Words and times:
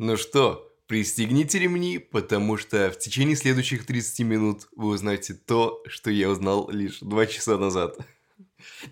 Ну 0.00 0.16
что, 0.16 0.72
пристегните 0.86 1.58
ремни, 1.58 1.98
потому 1.98 2.56
что 2.56 2.88
в 2.92 3.00
течение 3.00 3.34
следующих 3.34 3.84
30 3.84 4.20
минут 4.20 4.68
вы 4.76 4.90
узнаете 4.90 5.34
то, 5.34 5.82
что 5.88 6.12
я 6.12 6.28
узнал 6.28 6.70
лишь 6.70 7.00
2 7.00 7.26
часа 7.26 7.58
назад. 7.58 7.98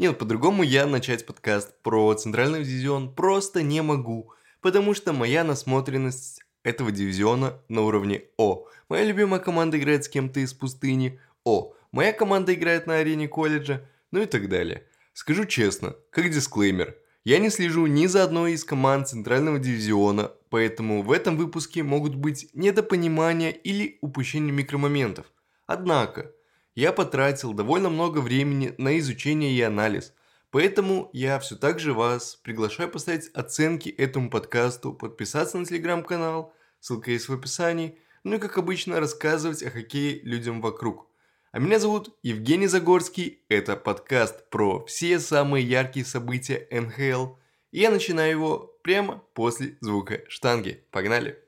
Нет, 0.00 0.18
по-другому 0.18 0.64
я 0.64 0.84
начать 0.84 1.24
подкаст 1.24 1.80
про 1.82 2.12
Центральный 2.14 2.64
дивизион 2.64 3.14
просто 3.14 3.62
не 3.62 3.82
могу, 3.82 4.32
потому 4.60 4.94
что 4.94 5.12
моя 5.12 5.44
насмотренность 5.44 6.40
этого 6.64 6.90
дивизиона 6.90 7.62
на 7.68 7.82
уровне 7.82 8.24
О. 8.36 8.66
Моя 8.88 9.04
любимая 9.04 9.38
команда 9.38 9.78
играет 9.78 10.02
с 10.02 10.08
кем-то 10.08 10.40
из 10.40 10.54
пустыни. 10.54 11.20
О. 11.44 11.72
Моя 11.92 12.12
команда 12.12 12.52
играет 12.52 12.88
на 12.88 12.96
арене 12.96 13.28
колледжа. 13.28 13.88
Ну 14.10 14.22
и 14.22 14.26
так 14.26 14.48
далее. 14.48 14.88
Скажу 15.12 15.44
честно, 15.44 15.94
как 16.10 16.30
дисклеймер– 16.30 16.96
я 17.26 17.40
не 17.40 17.50
слежу 17.50 17.86
ни 17.86 18.06
за 18.06 18.22
одной 18.22 18.52
из 18.52 18.62
команд 18.62 19.08
Центрального 19.08 19.58
дивизиона, 19.58 20.30
поэтому 20.48 21.02
в 21.02 21.10
этом 21.10 21.36
выпуске 21.36 21.82
могут 21.82 22.14
быть 22.14 22.48
недопонимания 22.54 23.50
или 23.50 23.98
упущение 24.00 24.52
микромоментов. 24.52 25.26
Однако, 25.66 26.30
я 26.76 26.92
потратил 26.92 27.52
довольно 27.52 27.90
много 27.90 28.20
времени 28.20 28.76
на 28.78 28.96
изучение 29.00 29.50
и 29.50 29.60
анализ, 29.60 30.14
поэтому 30.52 31.10
я 31.12 31.40
все 31.40 31.56
так 31.56 31.80
же 31.80 31.94
вас 31.94 32.36
приглашаю 32.36 32.88
поставить 32.88 33.28
оценки 33.34 33.88
этому 33.88 34.30
подкасту, 34.30 34.92
подписаться 34.92 35.58
на 35.58 35.64
телеграм-канал, 35.64 36.54
ссылка 36.78 37.10
есть 37.10 37.28
в 37.28 37.32
описании, 37.32 37.98
ну 38.22 38.36
и 38.36 38.38
как 38.38 38.56
обычно 38.56 39.00
рассказывать 39.00 39.64
о 39.64 39.72
хоккее 39.72 40.20
людям 40.22 40.60
вокруг– 40.60 41.08
а 41.56 41.58
меня 41.58 41.78
зовут 41.78 42.14
Евгений 42.22 42.66
Загорский, 42.66 43.40
это 43.48 43.76
подкаст 43.76 44.50
про 44.50 44.84
все 44.84 45.18
самые 45.18 45.66
яркие 45.66 46.04
события 46.04 46.68
НХЛ. 46.70 47.36
И 47.72 47.80
я 47.80 47.90
начинаю 47.90 48.30
его 48.30 48.58
прямо 48.82 49.22
после 49.32 49.78
звука 49.80 50.20
штанги. 50.28 50.84
Погнали! 50.90 51.42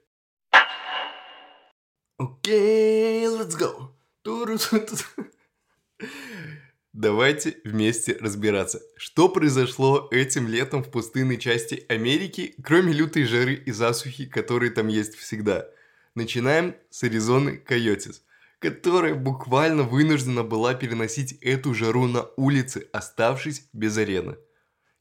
Окей, 2.17 3.27
okay, 3.27 3.39
let's 3.39 3.55
go. 3.55 3.91
Давайте 6.95 7.59
вместе 7.65 8.17
разбираться, 8.19 8.81
что 8.97 9.29
произошло 9.29 10.09
этим 10.11 10.49
летом 10.49 10.83
в 10.85 10.91
пустынной 10.91 11.37
части 11.37 11.85
Америки, 11.91 12.55
кроме 12.65 12.95
лютой 12.95 13.25
жары 13.25 13.57
и 13.57 13.73
засухи, 13.73 14.25
которые 14.25 14.71
там 14.71 14.89
есть 14.89 15.17
всегда. 15.17 15.69
Начинаем 16.15 16.77
с 16.89 17.05
Аризоны 17.05 17.59
Койотис 17.59 18.23
которая 18.59 19.15
буквально 19.15 19.85
вынуждена 19.85 20.43
была 20.43 20.75
переносить 20.75 21.33
эту 21.41 21.75
жару 21.75 22.07
на 22.07 22.29
улице, 22.37 22.89
оставшись 22.93 23.69
без 23.73 23.97
арены. 23.97 24.37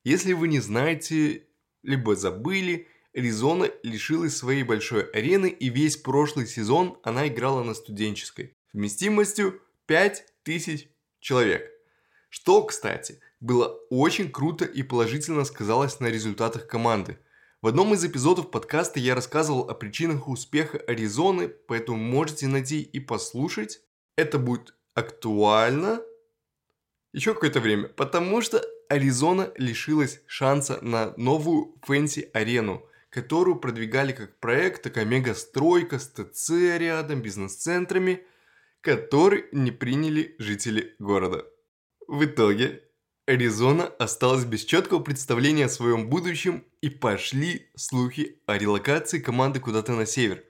Если 0.03 0.33
вы 0.33 0.47
не 0.47 0.59
знаете, 0.59 1.47
либо 1.83 2.15
забыли, 2.15 2.87
Аризона 3.13 3.69
лишилась 3.81 4.37
своей 4.37 4.63
большой 4.63 5.09
арены 5.09 5.47
и 5.47 5.69
весь 5.69 5.97
прошлый 5.97 6.45
сезон 6.45 6.99
она 7.03 7.27
играла 7.27 7.63
на 7.63 7.73
студенческой, 7.73 8.55
вместимостью 8.73 9.59
5000 9.87 10.87
человек. 11.19 11.71
Что, 12.29 12.63
кстати, 12.63 13.19
было 13.39 13.67
очень 13.89 14.29
круто 14.31 14.65
и 14.65 14.83
положительно 14.83 15.45
сказалось 15.45 15.99
на 15.99 16.07
результатах 16.07 16.67
команды– 16.67 17.17
в 17.59 17.67
одном 17.67 17.95
из 17.95 18.05
эпизодов 18.05 18.51
подкаста 18.51 18.99
я 18.99 19.15
рассказывал 19.15 19.67
о 19.67 19.73
причинах 19.73 20.27
успеха 20.27 20.77
Аризоны, 20.77 21.47
поэтому 21.47 21.97
можете 21.97 22.47
найти 22.47 22.83
и 22.83 22.99
послушать. 22.99 23.81
Это 24.15 24.37
будет 24.37 24.75
актуально 24.93 26.01
еще 27.13 27.33
какое-то 27.33 27.59
время, 27.59 27.87
потому 27.87 28.41
что 28.41 28.63
Аризона 28.89 29.51
лишилась 29.57 30.21
шанса 30.27 30.77
на 30.83 31.15
новую 31.17 31.75
фэнси-арену, 31.81 32.85
которую 33.09 33.55
продвигали 33.55 34.11
как 34.11 34.39
проект, 34.39 34.83
такая 34.83 35.05
мега-стройка 35.05 35.97
с 35.97 36.09
ТЦ 36.09 36.51
рядом, 36.77 37.23
бизнес-центрами, 37.23 38.23
который 38.81 39.45
не 39.51 39.71
приняли 39.71 40.35
жители 40.37 40.95
города. 40.99 41.43
В 42.07 42.23
итоге 42.23 42.86
Аризона 43.27 43.87
осталась 43.87 44.45
без 44.45 44.63
четкого 44.63 45.01
представления 45.01 45.65
о 45.65 45.69
своем 45.69 46.09
будущем 46.09 46.63
и 46.79 46.89
пошли 46.89 47.67
слухи 47.75 48.39
о 48.45 48.57
релокации 48.57 49.19
команды 49.19 49.59
куда-то 49.59 49.91
на 49.91 50.05
север. 50.05 50.45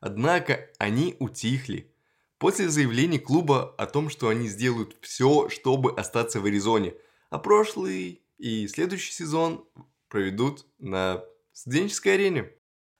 Однако 0.00 0.68
они 0.78 1.16
утихли. 1.20 1.90
После 2.36 2.68
заявлений 2.68 3.18
клуба 3.18 3.74
о 3.78 3.86
том, 3.86 4.10
что 4.10 4.28
они 4.28 4.46
сделают 4.46 4.94
все, 5.00 5.48
чтобы 5.48 5.90
остаться 5.98 6.40
в 6.40 6.44
Аризоне, 6.44 6.92
а 7.30 7.38
прошлый 7.38 8.20
и 8.36 8.68
следующий 8.68 9.12
сезон 9.12 9.64
проведут 10.10 10.66
на 10.78 11.24
студенческой 11.52 12.14
арене. 12.14 12.50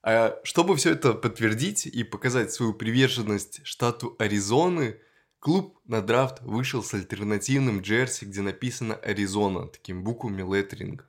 А 0.03 0.41
чтобы 0.43 0.75
все 0.77 0.93
это 0.93 1.13
подтвердить 1.13 1.85
и 1.85 2.03
показать 2.03 2.51
свою 2.51 2.73
приверженность 2.73 3.61
штату 3.67 4.17
Аризоны– 4.19 4.99
Клуб 5.41 5.79
на 5.85 6.03
драфт 6.03 6.41
вышел 6.43 6.83
с 6.83 6.95
альтернативным 6.95 7.81
джерси, 7.81 8.25
где 8.25 8.41
написано 8.41 8.95
«Аризона» 8.95 9.69
таким 9.69 10.03
буквами 10.03 10.43
леттеринг. 10.43 11.09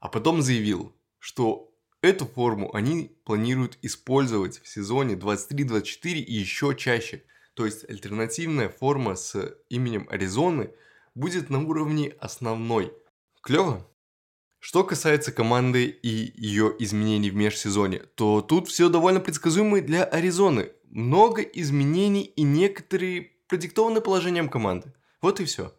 А 0.00 0.08
потом 0.08 0.40
заявил, 0.40 0.96
что 1.18 1.70
эту 2.00 2.24
форму 2.24 2.74
они 2.74 3.14
планируют 3.24 3.78
использовать 3.82 4.62
в 4.62 4.66
сезоне 4.66 5.14
23-24 5.14 6.12
и 6.12 6.32
еще 6.32 6.74
чаще. 6.74 7.22
То 7.52 7.66
есть 7.66 7.88
альтернативная 7.88 8.70
форма 8.70 9.14
с 9.14 9.54
именем 9.68 10.06
Аризоны 10.10 10.70
будет 11.14 11.50
на 11.50 11.62
уровне 11.62 12.14
основной. 12.18 12.94
Клево? 13.42 13.86
Что 14.58 14.84
касается 14.84 15.32
команды 15.32 15.84
и 15.86 16.32
ее 16.34 16.74
изменений 16.78 17.30
в 17.30 17.34
межсезоне, 17.34 17.98
то 18.14 18.40
тут 18.40 18.68
все 18.68 18.88
довольно 18.88 19.20
предсказуемо 19.20 19.82
для 19.82 20.04
Аризоны. 20.04 20.72
Много 20.84 21.42
изменений 21.42 22.24
и 22.24 22.42
некоторые 22.42 23.32
продиктованы 23.50 24.00
положением 24.00 24.48
команды. 24.48 24.92
Вот 25.20 25.40
и 25.40 25.44
все. 25.44 25.74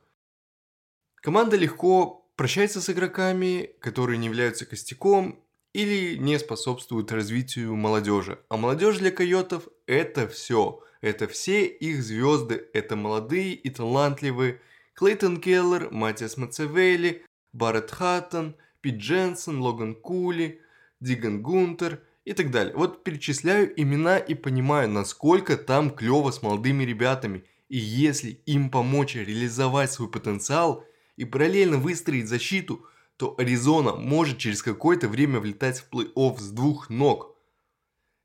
Команда 1.15 1.55
легко 1.55 2.29
прощается 2.35 2.81
с 2.81 2.89
игроками, 2.89 3.71
которые 3.79 4.17
не 4.17 4.25
являются 4.27 4.65
костяком 4.65 5.41
или 5.73 6.17
не 6.17 6.37
способствуют 6.37 7.13
развитию 7.13 7.73
молодежи. 7.77 8.39
А 8.49 8.57
молодежь 8.57 8.97
для 8.97 9.09
койотов– 9.09 9.69
это 9.87 10.27
все. 10.27 10.83
Это 10.99 11.29
все 11.29 11.65
их 11.65 12.03
звезды, 12.03 12.67
это 12.73 12.97
молодые 12.97 13.53
и 13.53 13.69
талантливые 13.69 14.59
Клейтон 14.93 15.39
Келлер, 15.39 15.89
Матиас 15.91 16.35
Мацевели, 16.35 17.25
Барретт 17.53 17.91
Хаттон, 17.91 18.57
Пит 18.81 18.97
Дженсен, 18.97 19.61
Логан 19.61 19.95
Кули, 19.95 20.59
Диган 20.99 21.41
Гунтер 21.41 22.01
и 22.25 22.33
так 22.33 22.51
далее. 22.51 22.75
Вот 22.75 23.05
перечисляю 23.05 23.71
имена 23.81 24.17
и 24.17 24.33
понимаю, 24.35 24.89
насколько 24.89 25.55
там 25.55 25.89
клево 25.89 26.31
с 26.31 26.43
молодыми 26.43 26.83
ребятами. 26.83 27.45
И 27.71 27.77
если 27.77 28.31
им 28.45 28.69
помочь 28.69 29.15
реализовать 29.15 29.93
свой 29.93 30.11
потенциал 30.11 30.85
и 31.15 31.23
параллельно 31.23 31.77
выстроить 31.77 32.27
защиту, 32.27 32.85
то 33.15 33.33
Аризона 33.37 33.95
может 33.95 34.39
через 34.39 34.61
какое-то 34.61 35.07
время 35.07 35.39
влетать 35.39 35.79
в 35.79 35.89
плей-офф 35.89 36.37
с 36.37 36.51
двух 36.51 36.89
ног. 36.89 37.33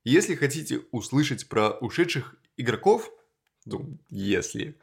Если 0.02 0.34
хотите 0.34 0.82
услышать 0.90 1.48
про 1.48 1.70
ушедших 1.70 2.34
игроков, 2.56 3.08
ну, 3.64 3.96
если, 4.10 4.80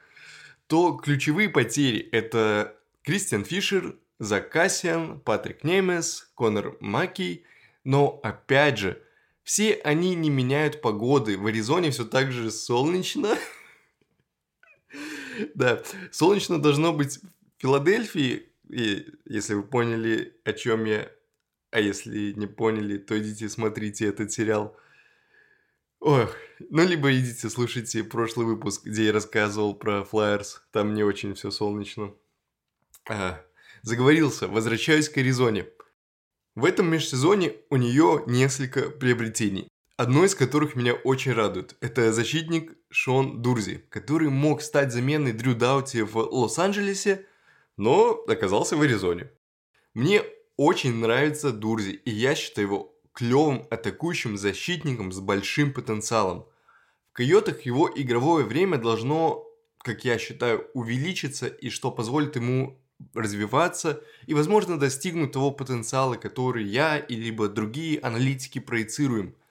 то 0.68 0.94
ключевые 0.94 1.50
потери 1.50 2.00
это 2.14 2.74
Кристиан 3.02 3.44
Фишер, 3.44 3.98
Зак 4.20 4.50
Кассиан, 4.50 5.20
Патрик 5.20 5.66
Немес, 5.66 6.32
Конор 6.36 6.78
Маки, 6.80 7.44
но 7.84 8.18
опять 8.24 8.78
же, 8.78 9.04
все 9.44 9.74
они 9.74 10.16
не 10.16 10.30
меняют 10.30 10.80
погоды. 10.80 11.38
В 11.38 11.48
Аризоне 11.48 11.92
все 11.92 12.06
так 12.06 12.32
же 12.32 12.50
солнечно, 12.50 13.38
Да, 15.56 15.84
солнечно 16.12 16.62
должно 16.62 16.94
быть 16.94 17.18
в 17.18 17.62
Филадельфии, 17.62 18.50
и 18.70 19.06
если 19.26 19.56
вы 19.56 19.64
поняли, 19.64 20.38
о 20.44 20.54
чем 20.54 20.86
я, 20.86 21.12
а 21.72 21.80
если 21.80 22.34
не 22.34 22.48
поняли, 22.48 22.98
то 22.98 23.18
идите 23.20 23.50
смотрите 23.50 24.08
этот 24.08 24.32
сериал. 24.32 24.78
Ох, 26.00 26.36
ну 26.70 26.86
либо 26.86 27.14
идите 27.14 27.50
слушайте 27.50 28.04
прошлый 28.04 28.46
выпуск, 28.46 28.86
где 28.86 29.06
я 29.06 29.14
рассказывал 29.14 29.74
про 29.74 30.04
Флайерс, 30.04 30.62
там 30.72 30.94
не 30.94 31.04
очень 31.04 31.34
все 31.34 31.50
солнечно. 31.50 32.14
А, 33.10 33.42
заговорился, 33.82 34.48
возвращаюсь 34.48 35.10
к 35.10 35.18
Аризоне. 35.18 35.68
В 36.56 36.66
этом 36.66 36.90
межсезоне 36.90 37.54
у 37.70 37.78
нее 37.78 38.24
несколько 38.28 38.90
приобретений. 38.90 39.68
Одно 40.04 40.26
из 40.26 40.36
которых 40.36 40.76
меня 40.76 40.96
очень 40.96 41.32
радует. 41.32 41.78
Это 41.80 42.12
защитник 42.12 42.76
Шон 42.90 43.42
Дурзи, 43.42 43.86
который 43.90 44.28
мог 44.28 44.62
стать 44.62 44.92
заменой 44.92 45.32
Дрю 45.32 45.56
Даути 45.56 46.02
в 46.02 46.18
Лос-Анджелесе, 46.18 47.26
но 47.78 48.22
оказался 48.28 48.76
в 48.76 48.82
Аризоне. 48.82 49.32
Мне 49.94 50.22
очень 50.58 50.94
нравится 50.94 51.54
Дурзи, 51.54 51.92
и 51.92 52.12
я 52.12 52.36
считаю 52.36 52.68
его 52.68 52.96
клевым 53.14 53.66
атакующим 53.72 54.36
защитником 54.36 55.14
с 55.14 55.22
большим 55.22 55.72
потенциалом. 55.72 56.48
В 57.12 57.14
Койотах 57.14 57.62
его 57.62 57.90
игровое 57.96 58.44
время 58.44 58.78
должно, 58.78 59.48
как 59.78 60.04
я 60.04 60.18
считаю, 60.18 60.68
увеличиться, 60.74 61.48
и 61.48 61.70
что 61.70 61.92
позволит 61.92 62.36
ему 62.36 62.78
развиваться 63.14 64.04
и, 64.28 64.34
возможно, 64.34 64.78
достигнуть 64.78 65.32
того 65.32 65.52
потенциала, 65.52 66.16
который 66.16 66.66
я 66.66 66.98
и 66.98 67.16
либо 67.16 67.48
другие 67.48 68.02
аналитики 68.02 68.60
проецируем– 68.60 69.38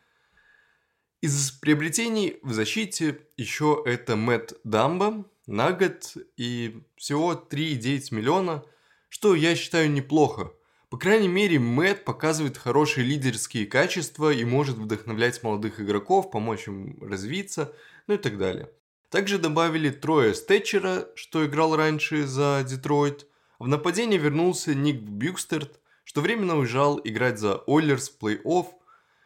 Из 1.22 1.52
приобретений 1.52 2.38
в 2.42 2.52
защите 2.52 3.20
еще 3.36 3.80
это 3.86 4.16
Мэтт 4.16 4.54
Дамба 4.64 5.24
на 5.46 5.70
год 5.70 6.16
и 6.36 6.82
всего 6.96 7.34
3,9 7.34 8.12
миллиона, 8.12 8.64
что 9.08 9.36
я 9.36 9.54
считаю 9.54 9.88
неплохо. 9.92 10.52
По 10.90 10.98
крайней 10.98 11.28
мере, 11.28 11.60
Мэтт 11.60 12.02
показывает 12.04 12.58
хорошие 12.58 13.06
лидерские 13.06 13.66
качества 13.66 14.32
и 14.32 14.44
может 14.44 14.76
вдохновлять 14.76 15.44
молодых 15.44 15.80
игроков, 15.80 16.28
помочь 16.32 16.66
им 16.66 16.98
развиться, 17.00 17.72
ну 18.08 18.14
и 18.14 18.18
так 18.18 18.36
далее. 18.36 18.68
Также 19.08 19.38
добавили 19.38 19.90
Троя 19.90 20.34
Стетчера, 20.34 21.06
что 21.14 21.46
играл 21.46 21.76
раньше 21.76 22.26
за 22.26 22.66
Детройт. 22.68 23.28
В 23.60 23.68
нападение 23.68 24.18
вернулся 24.18 24.74
Ник 24.74 25.00
Бюкстерт, 25.00 25.78
что 26.02 26.20
временно 26.20 26.58
уезжал 26.58 27.00
играть 27.04 27.38
за 27.38 27.58
Ойлерс 27.68 28.10
в 28.10 28.18
плей-офф. 28.20 28.66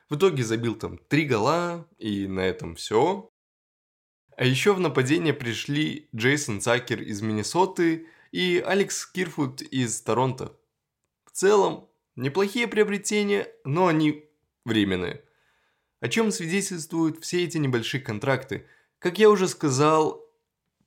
В 0.08 0.16
итоге 0.16 0.44
забил 0.44 0.76
там 0.76 0.98
три 0.98 1.26
гола, 1.26 1.88
и 1.98 2.28
на 2.28 2.40
этом 2.40 2.76
все. 2.76 3.28
А 4.36 4.44
еще 4.44 4.72
в 4.72 4.80
нападение 4.80 5.34
пришли 5.34 6.08
Джейсон 6.14 6.60
Цакер 6.60 7.02
из 7.02 7.22
Миннесоты 7.22 8.06
и 8.30 8.62
Алекс 8.64 9.06
Кирфуд 9.06 9.62
из 9.62 10.00
Торонто. 10.02 10.56
В 11.24 11.32
целом, 11.32 11.88
неплохие 12.14 12.68
приобретения, 12.68 13.48
но 13.64 13.88
они 13.88 14.24
временные. 14.64 15.24
О 16.00 16.08
чем 16.08 16.30
свидетельствуют 16.30 17.24
все 17.24 17.44
эти 17.44 17.58
небольшие 17.58 18.00
контракты? 18.00 18.66
Как 19.00 19.18
я 19.18 19.28
уже 19.28 19.48
сказал, 19.48 20.24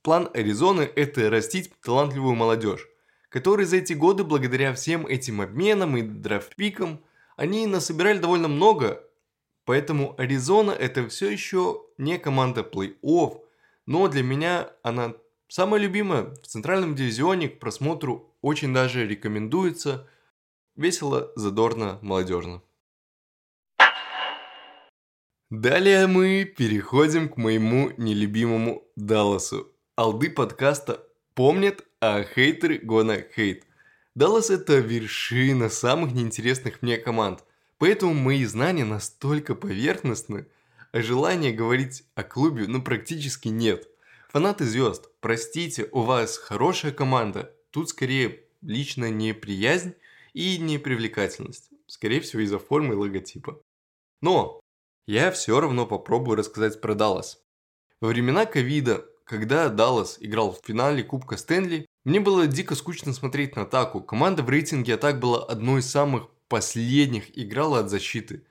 план 0.02 0.30
Аризоны– 0.32 0.82
это 0.96 1.28
растить 1.28 1.72
талантливую 1.80 2.36
молодежь, 2.36 2.88
которые 3.28 3.66
за 3.66 3.76
эти 3.76 3.92
годы, 3.92 4.24
благодаря 4.24 4.72
всем 4.72 5.06
этим 5.06 5.40
обменам 5.40 5.96
и 5.96 6.02
драфт-пикам, 6.02 7.04
они 7.36 7.66
насобирали 7.66 8.18
довольно 8.18 8.48
много, 8.48 9.04
поэтому 9.70 10.16
Аризона– 10.18 10.72
это 10.86 11.08
все 11.08 11.30
еще 11.30 11.84
не 11.96 12.18
команда 12.18 12.62
плей-офф, 12.62 13.40
но 13.86 14.08
для 14.08 14.24
меня 14.24 14.72
она 14.82 15.14
самая 15.46 15.80
любимая 15.80 16.24
в 16.24 16.48
центральном 16.48 16.96
дивизионе 16.96 17.48
к 17.48 17.60
просмотру 17.60 18.34
очень 18.42 18.74
даже 18.74 19.06
рекомендуется. 19.06 20.08
Весело, 20.74 21.30
задорно, 21.36 22.00
молодежно. 22.02 22.62
Далее 25.50 26.08
мы 26.08 26.44
переходим 26.44 27.28
к 27.28 27.36
моему 27.36 27.92
нелюбимому 27.96 28.82
Далласу. 28.96 29.72
Алды 29.94 30.30
подкаста 30.30 31.06
помнят, 31.34 31.84
а 32.00 32.24
хейтеры 32.24 32.78
гона 32.78 33.22
хейт. 33.36 33.68
Даллас 34.16 34.50
это 34.50 34.78
вершина 34.78 35.68
самых 35.68 36.10
неинтересных 36.10 36.82
мне 36.82 36.98
команд. 36.98 37.44
Поэтому 37.80 38.12
мои 38.12 38.44
знания 38.44 38.84
настолько 38.84 39.54
поверхностны, 39.54 40.46
а 40.92 41.00
желания 41.00 41.50
говорить 41.50 42.04
о 42.14 42.22
клубе 42.22 42.66
ну 42.68 42.82
практически 42.82 43.48
нет. 43.48 43.88
Фанаты 44.28 44.66
звезд, 44.66 45.08
простите, 45.20 45.88
у 45.90 46.02
вас 46.02 46.36
хорошая 46.36 46.92
команда. 46.92 47.54
Тут 47.70 47.88
скорее 47.88 48.44
личная 48.60 49.08
неприязнь 49.08 49.94
и 50.34 50.58
непривлекательность. 50.58 51.70
Скорее 51.86 52.20
всего 52.20 52.42
из-за 52.42 52.58
формы 52.58 52.94
логотипа. 52.94 53.62
Но 54.20 54.60
я 55.06 55.30
все 55.30 55.58
равно 55.58 55.86
попробую 55.86 56.36
рассказать 56.36 56.82
про 56.82 56.94
Даллас. 56.94 57.42
Во 58.02 58.08
времена 58.08 58.44
ковида, 58.44 59.06
когда 59.24 59.70
Даллас 59.70 60.18
играл 60.20 60.52
в 60.52 60.60
финале 60.66 61.02
Кубка 61.02 61.38
Стэнли, 61.38 61.86
мне 62.04 62.20
было 62.20 62.46
дико 62.46 62.74
скучно 62.74 63.14
смотреть 63.14 63.56
на 63.56 63.62
атаку. 63.62 64.02
Команда 64.02 64.42
в 64.42 64.50
рейтинге 64.50 64.96
атак 64.96 65.18
была 65.18 65.42
одной 65.42 65.80
из 65.80 65.90
самых 65.90 66.28
последних, 66.50 67.38
играла 67.38 67.78
от 67.78 67.88
защиты. 67.88 68.44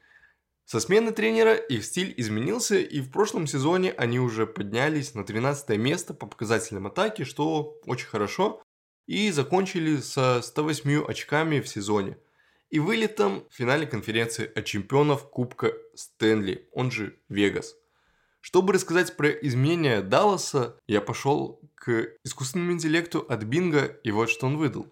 Со 0.65 0.79
смены 0.79 1.11
тренера 1.11 1.53
их 1.53 1.85
стиль 1.85 2.15
изменился, 2.17 2.79
и 2.79 3.01
в 3.01 3.11
прошлом 3.11 3.45
сезоне 3.45 3.91
они 3.91 4.19
уже 4.19 4.47
поднялись 4.47 5.13
на 5.13 5.23
13 5.23 5.77
место 5.77 6.15
по 6.15 6.25
показателям 6.25 6.87
атаки, 6.87 7.23
что 7.23 7.77
очень 7.85 8.07
хорошо, 8.07 8.63
и 9.05 9.29
закончили 9.29 9.97
со 9.97 10.41
108 10.41 11.05
очками 11.05 11.59
в 11.59 11.67
сезоне– 11.67 12.17
и 12.69 12.79
вылетом 12.79 13.45
в 13.49 13.55
финале 13.55 13.87
конференции 13.87 14.51
от 14.53 14.65
чемпионов 14.65 15.29
Кубка 15.29 15.73
Стэнли, 15.95 16.67
он 16.71 16.91
же 16.91 17.17
Вегас. 17.27 17.75
Чтобы 18.41 18.73
рассказать 18.73 19.17
про 19.17 19.29
изменения 19.29 20.01
Далласа, 20.01 20.77
я 20.87 21.01
пошел 21.01 21.59
к 21.75 22.09
искусственному 22.23 22.71
интеллекту 22.71 23.19
от 23.27 23.43
Бинга, 23.43 23.85
и 24.03 24.11
вот 24.11 24.29
что 24.29 24.45
он 24.45 24.57
выдал. 24.57 24.87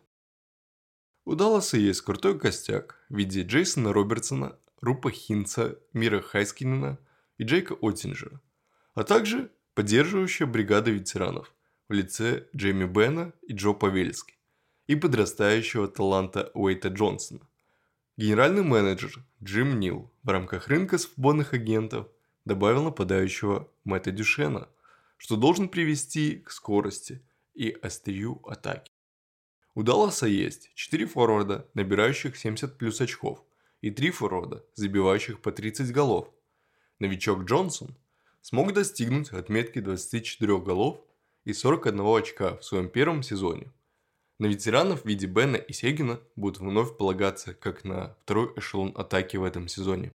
У 1.28 1.36
Далласа 1.36 1.76
есть 1.76 2.00
крутой 2.04 2.40
костяк 2.40 2.96
в 3.10 3.18
виде 3.18 3.42
Джейсона 3.42 3.92
Робертсона, 3.92 4.56
Рупа 4.80 5.12
Хинца, 5.12 5.78
Мира 5.92 6.22
Хайскинена 6.22 7.00
и 7.38 7.44
Джейка 7.44 7.74
Оттинджера, 7.74 8.40
а 8.94 9.04
также 9.04 9.52
поддерживающая 9.74 10.48
бригада 10.48 10.90
ветеранов 10.90 11.54
в 11.90 11.92
лице 11.92 12.48
Джейми 12.56 12.86
Бена 12.86 13.34
и 13.42 13.52
Джо 13.52 13.74
Павельски 13.74 14.36
и 14.88 14.96
подрастающего 14.96 15.90
таланта 15.90 16.50
Уэйта 16.54 16.88
Джонсона– 16.88 17.42
Генеральный 18.16 18.64
менеджер 18.64 19.22
Джим 19.44 19.82
Нил 19.82 20.10
в 20.24 20.30
рамках 20.30 20.70
рынка 20.70 20.98
свободных 20.98 21.54
агентов 21.54 22.08
добавил 22.46 22.86
нападающего 22.86 23.70
Мэтта 23.84 24.12
Дюшена, 24.12 24.70
что 25.18 25.36
должен 25.36 25.68
привести 25.68 26.38
к 26.38 26.52
скорости 26.52 27.22
и 27.54 27.70
острию 27.82 28.40
атаки. 28.48 28.94
У 29.78 29.84
Далласа 29.84 30.26
есть 30.26 30.72
4 30.74 31.06
форварда, 31.06 31.68
набирающих 31.76 32.36
70 32.36 32.80
плюс 32.80 33.00
очков, 33.00 33.44
и 33.82 33.92
3 33.92 34.10
форварда, 34.10 34.66
забивающих 34.74 35.40
по 35.40 35.52
30 35.52 35.92
голов. 35.92 36.32
Новичок 36.98 37.44
Джонсон 37.44 37.96
смог 38.42 38.74
достигнуть 38.74 39.30
отметки 39.30 39.78
24 39.78 40.58
голов 40.62 41.00
и 41.46 41.54
41 41.54 42.00
очка 42.00 42.58
в 42.58 42.64
своем 42.64 42.90
первом 42.90 43.22
сезоне. 43.22 43.72
На 44.40 44.48
ветеранов 44.48 45.04
в 45.04 45.06
виде 45.06 45.28
Бена 45.28 45.58
и 45.58 45.74
Сегина 45.74 46.20
будут 46.36 46.60
вновь 46.60 46.98
полагаться 46.98 47.54
как 47.54 47.84
на 47.84 48.18
второй 48.24 48.54
эшелон 48.56 48.94
атаки 48.96 49.38
в 49.38 49.44
этом 49.44 49.68
сезоне. 49.68 50.12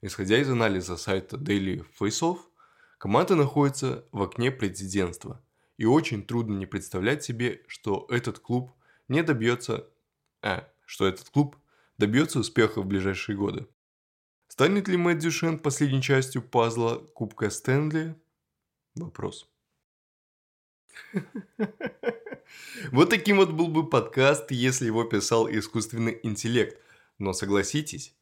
Исходя 0.00 0.38
из 0.38 0.48
анализа 0.48 0.96
сайта 0.96 1.36
Daily 1.36 1.84
Faceoff, 2.00 2.38
команда 2.96 3.34
находится 3.34 4.06
в 4.12 4.22
окне 4.22 4.50
президентства, 4.50 5.42
и 5.76 5.84
очень 5.84 6.22
трудно 6.24 6.56
не 6.56 6.64
представлять 6.64 7.22
себе, 7.22 7.60
что 7.68 8.06
этот 8.08 8.38
клуб 8.38 8.72
не 9.08 9.22
добьется, 9.22 9.88
а, 10.42 10.68
что 10.86 11.06
этот 11.06 11.28
клуб 11.30 11.56
добьется 11.98 12.38
успеха 12.38 12.80
в 12.80 12.86
ближайшие 12.86 13.36
годы. 13.36 13.66
Станет 14.48 14.88
ли 14.88 14.96
Мэтт 14.96 15.20
Дюшен 15.20 15.58
последней 15.58 16.02
частью 16.02 16.42
пазла 16.42 16.98
Кубка 17.14 17.50
Стэнли? 17.50 18.14
Вопрос. 18.94 19.48
Вот 22.90 23.10
таким 23.10 23.36
вот 23.36 23.50
был 23.50 23.68
бы 23.68 23.88
подкаст, 23.88 24.50
если 24.50 24.86
его 24.86 25.04
писал 25.04 25.48
искусственный 25.50 26.18
интеллект. 26.22 26.80
Но 27.18 27.34
согласитесь, 27.34 28.16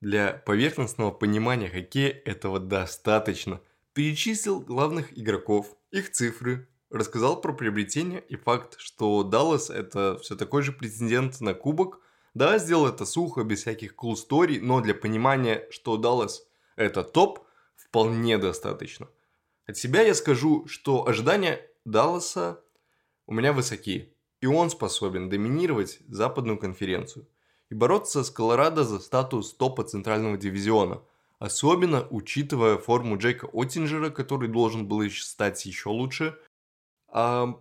для 0.00 0.32
поверхностного 0.32 1.10
понимания 1.10 1.68
хоккея 1.68 2.10
этого 2.24 2.60
достаточно. 2.60 3.60
Перечислил 3.92 4.60
главных 4.60 5.16
игроков, 5.18 5.76
их 5.90 6.12
цифры, 6.12 6.68
рассказал 6.90 7.40
про 7.40 7.52
приобретение 7.52 8.20
и 8.28 8.36
факт, 8.36 8.76
что 8.78 9.22
Даллас 9.22 9.70
это 9.70 10.18
все 10.18 10.36
такой 10.36 10.62
же 10.62 10.72
претендент 10.72 11.40
на 11.40 11.54
кубок. 11.54 12.00
Да, 12.34 12.58
сделал 12.58 12.86
это 12.86 13.04
сухо, 13.06 13.44
без 13.44 13.60
всяких 13.60 13.94
cool 13.94 14.14
story, 14.14 14.58
но 14.60 14.80
для 14.80 14.94
понимания, 14.94 15.66
что 15.70 15.96
Даллас 15.96 16.46
это 16.76 17.02
топ, 17.02 17.40
вполне 17.76 18.38
достаточно. 18.38 19.08
От 19.66 19.76
себя 19.76 20.02
я 20.02 20.14
скажу, 20.14 20.66
что 20.66 21.06
ожидания 21.06 21.60
Далласа 21.84 22.60
у 23.26 23.32
меня 23.32 23.52
высоки, 23.52 24.14
и 24.40 24.46
он 24.46 24.68
способен 24.68 25.28
доминировать 25.30 26.00
западную 26.08 26.58
конференцию 26.58 27.26
и 27.70 27.74
бороться 27.74 28.24
с 28.24 28.30
Колорадо 28.30 28.84
за 28.84 28.98
статус 28.98 29.54
топа 29.54 29.84
центрального 29.84 30.36
дивизиона, 30.36 31.02
особенно 31.38 32.06
учитывая 32.10 32.76
форму 32.76 33.16
Джейка 33.16 33.46
Оттинджера, 33.52 34.10
который 34.10 34.48
должен 34.48 34.86
был 34.86 35.08
стать 35.10 35.64
еще 35.64 35.88
лучше. 35.88 36.38
А 37.16 37.60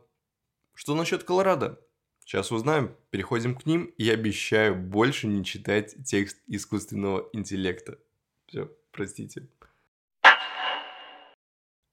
что 0.74 0.96
насчет 0.96 1.24
Колорадо? 1.24 1.80
Сейчас 2.26 2.52
узнаем, 2.52 2.96
переходим 3.12 3.54
к 3.54 3.68
ним, 3.68 3.86
и 4.00 4.10
обещаю 4.10 4.76
больше 4.76 5.28
не 5.28 5.46
читать 5.46 5.96
текст 6.06 6.40
искусственного 6.48 7.30
интеллекта. 7.34 8.00
Все, 8.48 8.72
простите. 8.92 9.48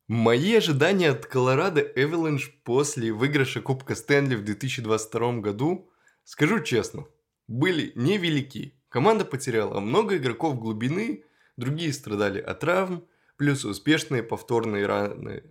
Мои 0.08 0.54
ожидания 0.54 1.10
от 1.10 1.26
Колорадо 1.26 1.82
Эвелинж 1.82 2.50
после 2.64 3.12
выигрыша 3.12 3.60
Кубка 3.60 3.94
Стэнли 3.94 4.36
в 4.36 4.44
2022 4.44 5.40
году, 5.40 5.90
скажу 6.24 6.60
честно, 6.60 7.04
были 7.46 7.92
невелики. 7.94 8.74
Команда 8.88 9.26
потеряла 9.26 9.80
много 9.80 10.16
игроков 10.16 10.58
глубины, 10.58 11.24
другие 11.58 11.92
страдали 11.92 12.40
от 12.40 12.60
травм, 12.60 13.06
плюс 13.36 13.66
успешные 13.66 14.22
повторные 14.22 14.86
раны 14.86 15.44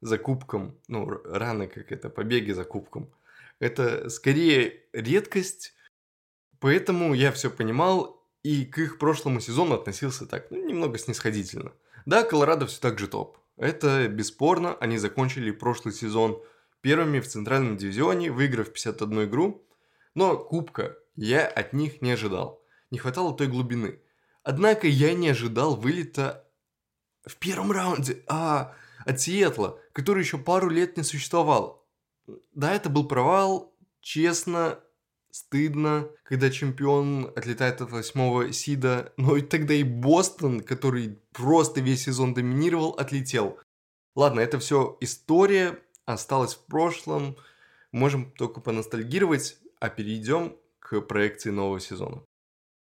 за 0.00 0.18
кубком, 0.18 0.78
ну, 0.88 1.06
раны 1.24 1.68
как 1.68 1.92
это, 1.92 2.08
побеги 2.08 2.52
за 2.52 2.64
кубком. 2.64 3.12
Это 3.58 4.08
скорее 4.08 4.84
редкость, 4.92 5.74
поэтому 6.58 7.14
я 7.14 7.32
все 7.32 7.50
понимал 7.50 8.24
и 8.42 8.64
к 8.64 8.78
их 8.78 8.98
прошлому 8.98 9.40
сезону 9.40 9.74
относился 9.74 10.26
так, 10.26 10.50
ну, 10.50 10.66
немного 10.66 10.98
снисходительно. 10.98 11.72
Да, 12.06 12.24
Колорадо 12.24 12.66
все 12.66 12.80
так 12.80 12.98
же 12.98 13.08
топ. 13.08 13.36
Это 13.56 14.08
бесспорно, 14.08 14.74
они 14.76 14.96
закончили 14.96 15.50
прошлый 15.50 15.92
сезон 15.92 16.42
первыми 16.80 17.20
в 17.20 17.28
центральном 17.28 17.76
дивизионе, 17.76 18.30
выиграв 18.30 18.72
51 18.72 19.24
игру, 19.24 19.66
но 20.14 20.38
кубка 20.38 20.96
я 21.14 21.46
от 21.46 21.74
них 21.74 22.00
не 22.00 22.12
ожидал. 22.12 22.62
Не 22.90 22.98
хватало 22.98 23.36
той 23.36 23.46
глубины. 23.46 24.00
Однако 24.42 24.86
я 24.86 25.12
не 25.12 25.28
ожидал 25.28 25.76
вылета 25.76 26.46
в 27.26 27.36
первом 27.36 27.70
раунде 27.70 28.24
а, 28.26 28.74
от 29.04 29.20
Сиэтла, 29.20 29.78
который 29.92 30.22
еще 30.22 30.38
пару 30.38 30.68
лет 30.68 30.96
не 30.96 31.02
существовал. 31.02 31.86
Да, 32.54 32.74
это 32.74 32.88
был 32.88 33.08
провал, 33.08 33.74
честно, 34.00 34.78
стыдно, 35.30 36.08
когда 36.24 36.50
чемпион 36.50 37.32
отлетает 37.36 37.80
от 37.80 37.90
восьмого 37.90 38.52
сида, 38.52 39.12
но 39.16 39.36
и 39.36 39.42
тогда 39.42 39.74
и 39.74 39.82
Бостон, 39.82 40.60
который 40.60 41.18
просто 41.32 41.80
весь 41.80 42.04
сезон 42.04 42.34
доминировал, 42.34 42.90
отлетел. 42.90 43.58
Ладно, 44.14 44.40
это 44.40 44.58
все 44.58 44.96
история, 45.00 45.78
осталась 46.04 46.54
в 46.54 46.66
прошлом, 46.66 47.36
можем 47.92 48.30
только 48.32 48.60
поностальгировать, 48.60 49.58
а 49.78 49.88
перейдем 49.88 50.56
к 50.78 51.00
проекции 51.00 51.50
нового 51.50 51.80
сезона. 51.80 52.22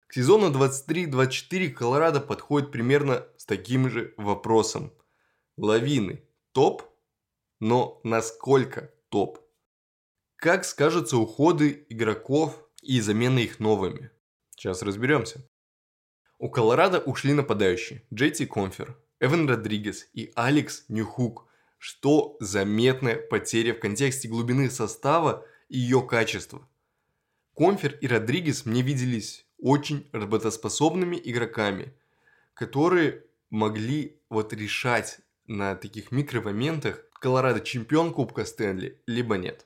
К 0.07 0.13
сезону 0.13 0.51
23-24 0.51 1.69
Колорадо 1.69 2.21
подходит 2.21 2.71
примерно 2.71 3.25
с 3.37 3.45
таким 3.45 3.89
же 3.89 4.13
вопросом. 4.17 4.93
Лавины 5.57 6.21
топ, 6.51 6.83
но 7.61 8.01
насколько 8.03 8.91
топ? 9.07 9.39
Как 10.35 10.65
скажутся 10.65 11.17
уходы 11.17 11.85
игроков 11.87 12.61
и 12.81 12.99
замена 12.99 13.39
их 13.39 13.59
новыми? 13.59 14.11
Сейчас 14.49 14.81
разберемся. 14.81 15.47
У 16.39 16.49
Колорадо 16.49 16.99
ушли 16.99 17.33
нападающие 17.33 18.03
Джейти 18.13 18.45
Конфер, 18.45 18.99
Эван 19.21 19.49
Родригес 19.49 20.09
и 20.13 20.33
Алекс 20.35 20.83
Нюхук, 20.89 21.47
что 21.77 22.35
заметная 22.41 23.15
потеря 23.15 23.73
в 23.73 23.79
контексте 23.79 24.27
глубины 24.27 24.69
состава 24.69 25.45
и 25.69 25.79
ее 25.79 26.05
качества. 26.05 26.67
Конфер 27.55 27.97
и 28.01 28.07
Родригес 28.07 28.65
мне 28.65 28.81
виделись 28.81 29.45
очень 29.57 30.09
работоспособными 30.11 31.15
игроками, 31.23 31.93
которые 32.53 33.23
могли 33.49 34.19
вот 34.29 34.51
решать 34.51 35.19
на 35.47 35.75
таких 35.75 36.11
микромоментах, 36.11 37.09
Колорадо 37.19 37.61
чемпион 37.61 38.13
Кубка 38.13 38.45
Стэнли, 38.45 39.01
либо 39.07 39.37
нет. 39.37 39.65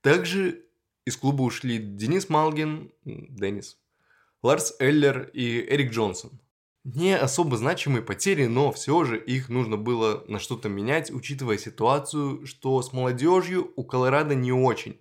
Также 0.00 0.64
из 1.04 1.16
клуба 1.16 1.42
ушли 1.42 1.78
Денис 1.78 2.28
Малгин, 2.28 2.92
Денис, 3.04 3.78
Ларс 4.42 4.74
Эллер 4.78 5.30
и 5.32 5.60
Эрик 5.60 5.92
Джонсон. 5.92 6.40
Не 6.84 7.16
особо 7.16 7.56
значимые 7.56 8.02
потери, 8.02 8.46
но 8.46 8.72
все 8.72 9.04
же 9.04 9.18
их 9.18 9.48
нужно 9.48 9.76
было 9.76 10.24
на 10.28 10.38
что-то 10.38 10.68
менять, 10.68 11.10
учитывая 11.10 11.58
ситуацию, 11.58 12.46
что 12.46 12.80
с 12.80 12.92
молодежью 12.92 13.72
у 13.76 13.84
Колорадо 13.84 14.34
не 14.34 14.52
очень. 14.52 15.00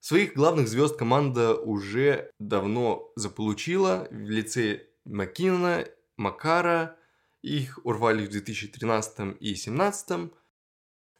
Своих 0.00 0.34
главных 0.34 0.68
звезд 0.68 0.96
команда 0.96 1.54
уже 1.54 2.30
давно 2.38 3.10
заполучила 3.16 4.06
в 4.10 4.28
лице 4.28 4.82
Маккинона, 5.06 5.86
Макара, 6.16 6.96
их 7.44 7.78
урвали 7.84 8.26
в 8.26 8.30
2013 8.30 9.18
и 9.40 9.54
2017 9.54 10.30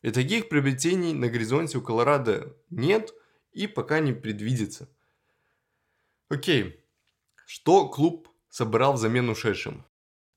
и 0.02 0.10
таких 0.10 0.48
приобретений 0.48 1.12
на 1.12 1.28
горизонте 1.28 1.78
у 1.78 1.82
Колорадо 1.82 2.56
нет 2.70 3.14
и 3.52 3.66
пока 3.66 4.00
не 4.00 4.12
предвидится. 4.12 4.88
Окей, 6.28 6.84
что 7.46 7.88
клуб 7.88 8.28
собрал 8.48 8.94
взамен 8.94 9.28
ушедшим? 9.28 9.84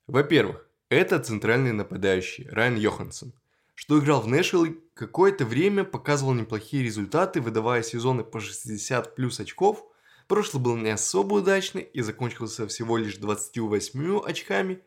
Во-первых, 0.07 0.69
это 0.89 1.19
центральный 1.19 1.73
нападающий 1.73 2.47
Райан 2.49 2.75
Йоханссон, 2.75 3.33
что 3.75 3.99
играл 3.99 4.21
в 4.21 4.27
Нэшвилл 4.27 4.77
какое-то 4.93 5.45
время 5.45 5.83
показывал 5.83 6.33
неплохие 6.33 6.83
результаты, 6.83 7.41
выдавая 7.41 7.83
сезоны 7.83 8.23
по 8.23 8.39
60 8.39 9.15
плюс 9.15 9.39
очков. 9.39 9.85
Прошлый 10.27 10.63
был 10.63 10.75
не 10.75 10.89
особо 10.89 11.35
удачный 11.35 11.81
и 11.81 12.01
закончился 12.01 12.67
всего 12.67 12.97
лишь 12.97 13.17
28 13.17 14.19
очками. 14.25 14.81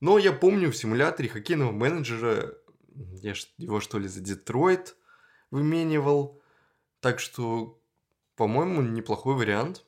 Но 0.00 0.18
я 0.18 0.32
помню 0.32 0.70
в 0.70 0.76
симуляторе 0.76 1.28
хоккейного 1.28 1.72
менеджера 1.72 2.54
я 3.22 3.34
его 3.58 3.80
что 3.80 3.98
ли 3.98 4.08
за 4.08 4.20
Детройт 4.20 4.96
выменивал. 5.50 6.42
Так 7.00 7.20
что, 7.20 7.80
по-моему, 8.36 8.82
неплохой 8.82 9.36
вариант. 9.36 9.84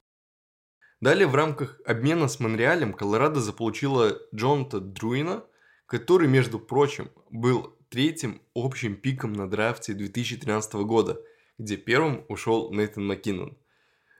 Далее 1.00 1.26
в 1.26 1.34
рамках 1.34 1.80
обмена 1.84 2.28
с 2.28 2.40
Монреалем 2.40 2.92
Колорадо 2.92 3.40
заполучила 3.40 4.18
Джонта 4.34 4.80
Друина, 4.80 5.44
который, 5.86 6.28
между 6.28 6.60
прочим, 6.60 7.10
был 7.30 7.76
третьим 7.88 8.42
общим 8.54 8.96
пиком 8.96 9.32
на 9.32 9.48
драфте 9.48 9.94
2013 9.94 10.74
года, 10.74 11.20
где 11.58 11.76
первым 11.76 12.24
ушел 12.28 12.72
Нейтан 12.72 13.06
Маккинон. 13.06 13.56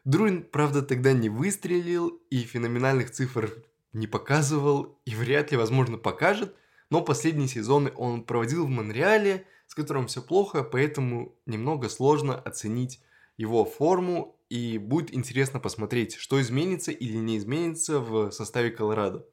Друин, 0.05 0.43
правда, 0.43 0.83
тогда 0.83 1.13
не 1.13 1.29
выстрелил 1.29 2.09
и 2.31 2.39
феноменальных 2.39 3.11
цифр 3.11 3.63
не 3.93 4.07
показывал 4.07 4.99
и 5.05 5.15
вряд 5.15 5.51
ли, 5.51 5.57
возможно, 5.57 5.99
покажет, 5.99 6.55
но 6.91 7.03
последние 7.03 7.49
сезоны 7.49 7.93
он 7.97 8.25
проводил 8.25 8.67
в 8.67 8.69
Монреале, 8.69 9.47
с 9.67 9.75
которым 9.75 10.07
все 10.07 10.23
плохо, 10.23 10.65
поэтому 10.65 11.37
немного 11.47 11.89
сложно 11.89 12.37
оценить 12.37 13.01
его 13.37 13.65
форму 13.65 14.37
и 14.49 14.79
будет 14.79 15.15
интересно 15.15 15.61
посмотреть, 15.61 16.17
что 16.17 16.41
изменится 16.41 16.91
или 16.91 17.17
не 17.17 17.39
изменится 17.39 18.01
в 18.01 18.33
составе 18.33 18.71
Колорадо. 18.71 19.25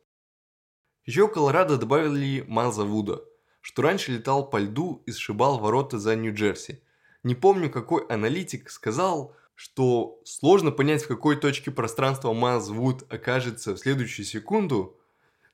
Еще 1.05 1.27
в 1.27 1.31
Колорадо 1.31 1.77
добавили 1.77 2.45
Майлза 2.47 2.83
Вуда, 2.83 3.21
что 3.61 3.81
раньше 3.81 4.11
летал 4.11 4.49
по 4.49 4.57
льду 4.57 5.01
и 5.05 5.11
сшибал 5.11 5.57
ворота 5.57 5.97
за 5.97 6.15
Нью-Джерси. 6.15 6.83
Не 7.23 7.33
помню, 7.33 7.71
какой 7.71 8.05
аналитик 8.05 8.69
сказал, 8.69 9.35
что 9.57 10.21
сложно 10.23 10.69
понять, 10.69 11.01
в 11.01 11.07
какой 11.07 11.35
точке 11.35 11.71
пространства 11.71 12.31
Майлз 12.31 12.69
Вуд 12.69 13.11
окажется 13.11 13.73
в 13.73 13.79
следующую 13.79 14.23
секунду, 14.23 14.99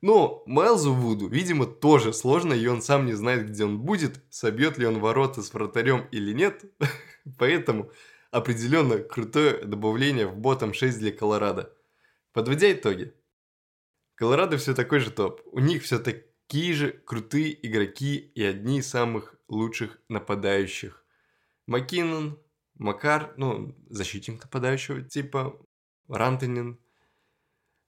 но 0.02 0.42
Майлзу 0.44 0.92
Вуду, 0.92 1.26
видимо, 1.26 1.64
тоже 1.64 2.12
сложно, 2.12 2.52
и 2.52 2.66
он 2.66 2.82
сам 2.82 3.06
не 3.06 3.14
знает, 3.14 3.48
где 3.48 3.64
он 3.64 3.80
будет, 3.80 4.22
собьет 4.28 4.76
ли 4.76 4.84
он 4.86 4.98
ворота 4.98 5.40
с 5.42 5.54
вратарем 5.54 6.06
или 6.10 6.34
нет. 6.34 6.66
Поэтому 7.38 7.90
определенно 8.30 8.98
крутое 8.98 9.64
добавление 9.64 10.26
в 10.26 10.36
ботом 10.36 10.74
6 10.74 10.98
для 10.98 11.10
Колорадо. 11.10 11.72
Подводя 12.34 12.70
итоги. 12.70 13.14
Колорадо 14.16 14.58
все 14.58 14.74
такой 14.74 14.98
же 14.98 15.10
топ. 15.10 15.40
У 15.46 15.60
них 15.60 15.82
все 15.82 15.98
такие 15.98 16.74
же 16.74 16.92
крутые 16.92 17.66
игроки 17.66 18.18
и 18.18 18.44
одни 18.44 18.80
из 18.80 18.86
самых 18.86 19.34
лучших 19.48 19.98
нападающих. 20.10 21.02
Маккинон, 21.66 22.38
Макар, 22.74 23.34
ну, 23.36 23.76
защитник 23.88 24.42
нападающего 24.42 25.02
типа, 25.02 25.60
Рантонин, 26.08 26.78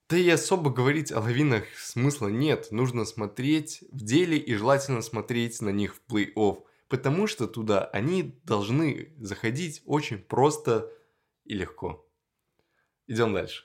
да 0.08 0.16
и 0.16 0.28
особо 0.28 0.70
говорить 0.70 1.10
о 1.10 1.20
лавинах 1.20 1.64
смысла 1.76 2.28
нет. 2.28 2.70
Нужно 2.70 3.04
смотреть 3.04 3.82
в 3.90 4.04
деле 4.04 4.38
и 4.38 4.54
желательно 4.54 5.02
смотреть 5.02 5.60
на 5.60 5.70
них 5.70 5.96
в 5.96 6.02
плей-офф. 6.12 6.62
Потому 6.88 7.26
что 7.26 7.48
туда 7.48 7.86
они 7.86 8.40
должны 8.44 9.12
заходить 9.18 9.82
очень 9.84 10.18
просто 10.18 10.92
и 11.44 11.54
легко. 11.54 12.08
Идем 13.08 13.34
дальше. 13.34 13.64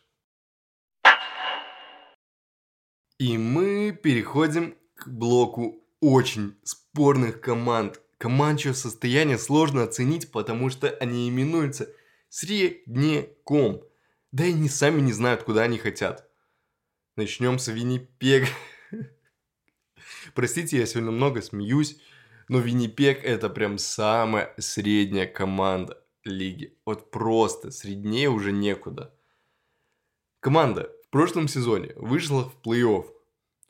И 3.19 3.37
мы 3.37 3.91
переходим 3.91 4.75
к 4.95 5.07
блоку 5.07 5.85
очень 5.99 6.57
спорных 6.63 7.39
команд. 7.39 8.00
Команд, 8.21 8.59
чье 8.59 8.75
состояние 8.75 9.39
сложно 9.39 9.81
оценить, 9.81 10.31
потому 10.31 10.69
что 10.69 10.87
они 10.87 11.27
именуются 11.27 11.91
средняком. 12.29 13.81
Да 14.31 14.45
и 14.45 14.51
они 14.51 14.69
сами 14.69 15.01
не 15.01 15.11
знают, 15.11 15.41
куда 15.41 15.63
они 15.63 15.79
хотят. 15.79 16.29
Начнем 17.15 17.57
с 17.57 17.67
Виннипег. 17.67 18.47
Простите, 20.35 20.77
я 20.77 20.85
сегодня 20.85 21.09
много 21.09 21.41
смеюсь, 21.41 21.99
но 22.47 22.59
Виннипег 22.59 23.23
это 23.23 23.49
прям 23.49 23.79
самая 23.79 24.53
средняя 24.59 25.25
команда 25.25 25.97
лиги. 26.23 26.77
Вот 26.85 27.09
просто 27.09 27.71
среднее 27.71 28.29
уже 28.29 28.51
некуда. 28.51 29.17
Команда 30.41 30.91
в 31.07 31.09
прошлом 31.09 31.47
сезоне 31.47 31.93
вышла 31.95 32.47
в 32.47 32.55
плей-офф, 32.63 33.07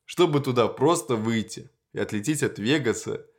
чтобы 0.03 0.41
туда 0.41 0.67
просто 0.67 1.15
выйти 1.15 1.72
и 1.93 2.00
отлететь 2.00 2.43
от 2.43 2.60
Вегаса. 2.60 3.31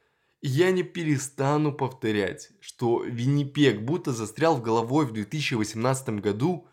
Я 0.42 0.70
не 0.72 0.82
перестану 0.82 1.72
повторять, 1.72 2.50
что 2.60 3.02
Виннипег 3.02 3.80
будто 3.80 4.12
застрял 4.12 4.56
в 4.56 4.62
головой 4.62 5.06
в 5.06 5.12
2018 5.12 6.20
году 6.20 6.66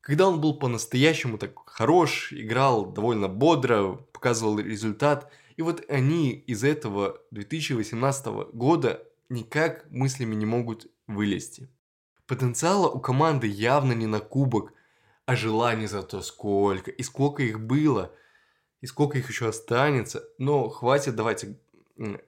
когда 0.00 0.28
он 0.28 0.40
был 0.40 0.58
по-настоящему 0.58 1.36
так 1.36 1.52
хорош, 1.66 2.32
играл 2.32 2.86
довольно 2.86 3.28
бодро, 3.28 3.92
показывал 4.12 4.58
результат, 4.58 5.30
и 5.56 5.62
вот 5.62 5.84
они 5.90 6.32
из 6.32 6.64
этого 6.64 7.20
2018 7.32 8.26
года 8.54 9.06
никак 9.28 9.90
мыслями 9.90 10.34
не 10.34 10.46
могут 10.46 10.90
вылезти. 11.06 11.68
Потенциала 12.26 12.88
у 12.88 12.98
команды 12.98 13.46
явно 13.46 13.92
не 13.92 14.06
на 14.06 14.20
кубок, 14.20 14.72
А 15.26 15.36
желаний 15.36 15.86
зато 15.86 16.22
сколько, 16.22 16.90
и 16.90 17.02
сколько 17.02 17.42
их 17.42 17.60
было, 17.60 18.12
и 18.80 18.86
сколько 18.86 19.18
их 19.18 19.28
еще 19.28 19.48
останется. 19.48 20.24
Но 20.38 20.68
хватит, 20.68 21.14
давайте, 21.14 21.60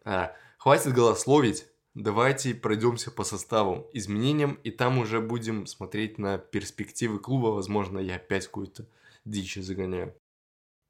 а, 0.05 0.35
хватит 0.59 0.93
голословить, 0.93 1.67
давайте 1.95 2.55
пройдемся 2.55 3.11
по 3.11 3.25
составу, 3.25 3.88
изменениям, 3.93 4.55
и 4.62 4.71
там 4.71 4.99
уже 4.99 5.21
будем 5.21 5.67
смотреть 5.67 6.19
на 6.19 6.38
перспективы 6.38 7.19
клуба. 7.19 7.49
Возможно, 7.49 7.99
я 7.99 8.17
опять 8.17 8.47
какую-то 8.47 8.87
дичь 9.25 9.57
загоняю. 9.57 10.14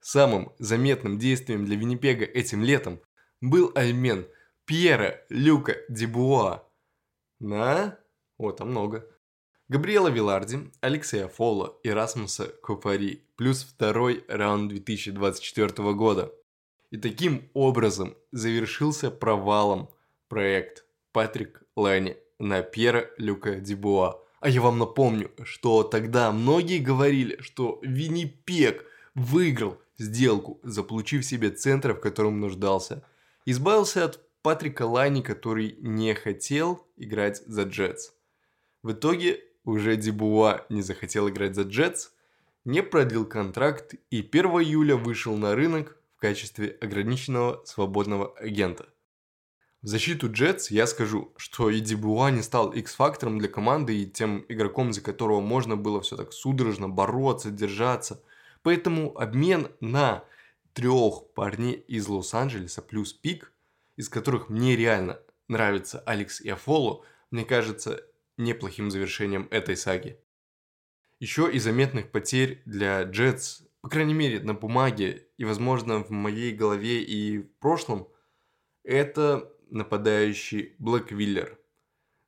Самым 0.00 0.52
заметным 0.58 1.18
действием 1.18 1.64
для 1.64 1.76
Виннипега 1.76 2.24
этим 2.24 2.64
летом 2.64 3.00
был 3.40 3.70
обмен 3.74 4.26
Пьера 4.64 5.24
Люка 5.28 5.76
Дебуа 5.88 6.68
на... 7.38 7.98
О, 8.38 8.52
там 8.52 8.70
много. 8.70 9.06
Габриэла 9.68 10.08
Виларди, 10.08 10.70
Алексея 10.80 11.28
Фола 11.28 11.78
и 11.82 11.88
Расмуса 11.88 12.48
Копари, 12.62 13.24
плюс 13.36 13.62
второй 13.62 14.24
раунд 14.28 14.68
2024 14.68 15.92
года. 15.94 16.32
И 16.92 16.98
таким 16.98 17.48
образом 17.54 18.14
завершился 18.32 19.10
провалом 19.10 19.88
проект 20.28 20.84
Патрик 21.12 21.62
Лайни 21.74 22.18
на 22.38 22.60
Пьера 22.60 23.10
Люка 23.16 23.54
Дебуа. 23.54 24.20
А 24.40 24.50
я 24.50 24.60
вам 24.60 24.78
напомню, 24.78 25.30
что 25.42 25.84
тогда 25.84 26.30
многие 26.32 26.80
говорили, 26.80 27.40
что 27.40 27.78
Виннипег 27.82 28.84
выиграл 29.14 29.80
сделку, 29.96 30.60
заполучив 30.64 31.24
себе 31.24 31.48
центр, 31.48 31.94
в 31.94 32.00
котором 32.00 32.40
нуждался. 32.40 33.02
Избавился 33.46 34.04
от 34.04 34.20
Патрика 34.42 34.82
Лайни, 34.82 35.22
который 35.22 35.76
не 35.80 36.12
хотел 36.12 36.86
играть 36.98 37.42
за 37.46 37.62
Джетс. 37.62 38.10
В 38.82 38.92
итоге 38.92 39.40
уже 39.64 39.96
Дебуа 39.96 40.66
не 40.68 40.82
захотел 40.82 41.30
играть 41.30 41.54
за 41.54 41.62
Джетс, 41.62 42.10
не 42.66 42.82
продлил 42.82 43.24
контракт 43.24 43.94
и 44.10 44.18
1 44.20 44.44
июля 44.44 44.96
вышел 44.96 45.38
на 45.38 45.54
рынок 45.54 45.96
качестве 46.22 46.78
ограниченного 46.80 47.64
свободного 47.64 48.32
агента. 48.38 48.88
В 49.82 49.88
защиту 49.88 50.30
Джетс 50.30 50.70
я 50.70 50.86
скажу, 50.86 51.34
что 51.36 51.68
и 51.68 51.80
Дебуа 51.80 52.30
не 52.30 52.42
стал 52.42 52.70
X-фактором 52.70 53.40
для 53.40 53.48
команды 53.48 54.00
и 54.00 54.06
тем 54.08 54.46
игроком, 54.48 54.92
за 54.92 55.00
которого 55.00 55.40
можно 55.40 55.76
было 55.76 56.00
все 56.00 56.16
так 56.16 56.32
судорожно 56.32 56.88
бороться, 56.88 57.50
держаться. 57.50 58.22
Поэтому 58.62 59.18
обмен 59.18 59.72
на 59.80 60.22
трех 60.74 61.32
парней 61.34 61.74
из 61.88 62.06
Лос-Анджелеса 62.06 62.82
плюс 62.82 63.12
пик, 63.12 63.52
из 63.96 64.08
которых 64.08 64.48
мне 64.48 64.76
реально 64.76 65.18
нравится 65.48 65.98
Алекс 66.06 66.40
и 66.40 66.48
Афоло, 66.48 67.04
мне 67.32 67.44
кажется 67.44 68.00
неплохим 68.36 68.92
завершением 68.92 69.48
этой 69.50 69.76
саги. 69.76 70.20
Еще 71.18 71.50
и 71.50 71.58
заметных 71.58 72.12
потерь 72.12 72.62
для 72.64 73.02
Джетс, 73.02 73.62
по 73.82 73.88
крайней 73.88 74.14
мере 74.14 74.40
на 74.40 74.54
бумаге 74.54 75.26
и 75.36 75.44
возможно 75.44 76.02
в 76.02 76.10
моей 76.10 76.52
голове 76.52 77.02
и 77.02 77.38
в 77.38 77.58
прошлом, 77.58 78.08
это 78.84 79.52
нападающий 79.70 80.76
Блэк 80.78 81.12
Виллер. 81.12 81.58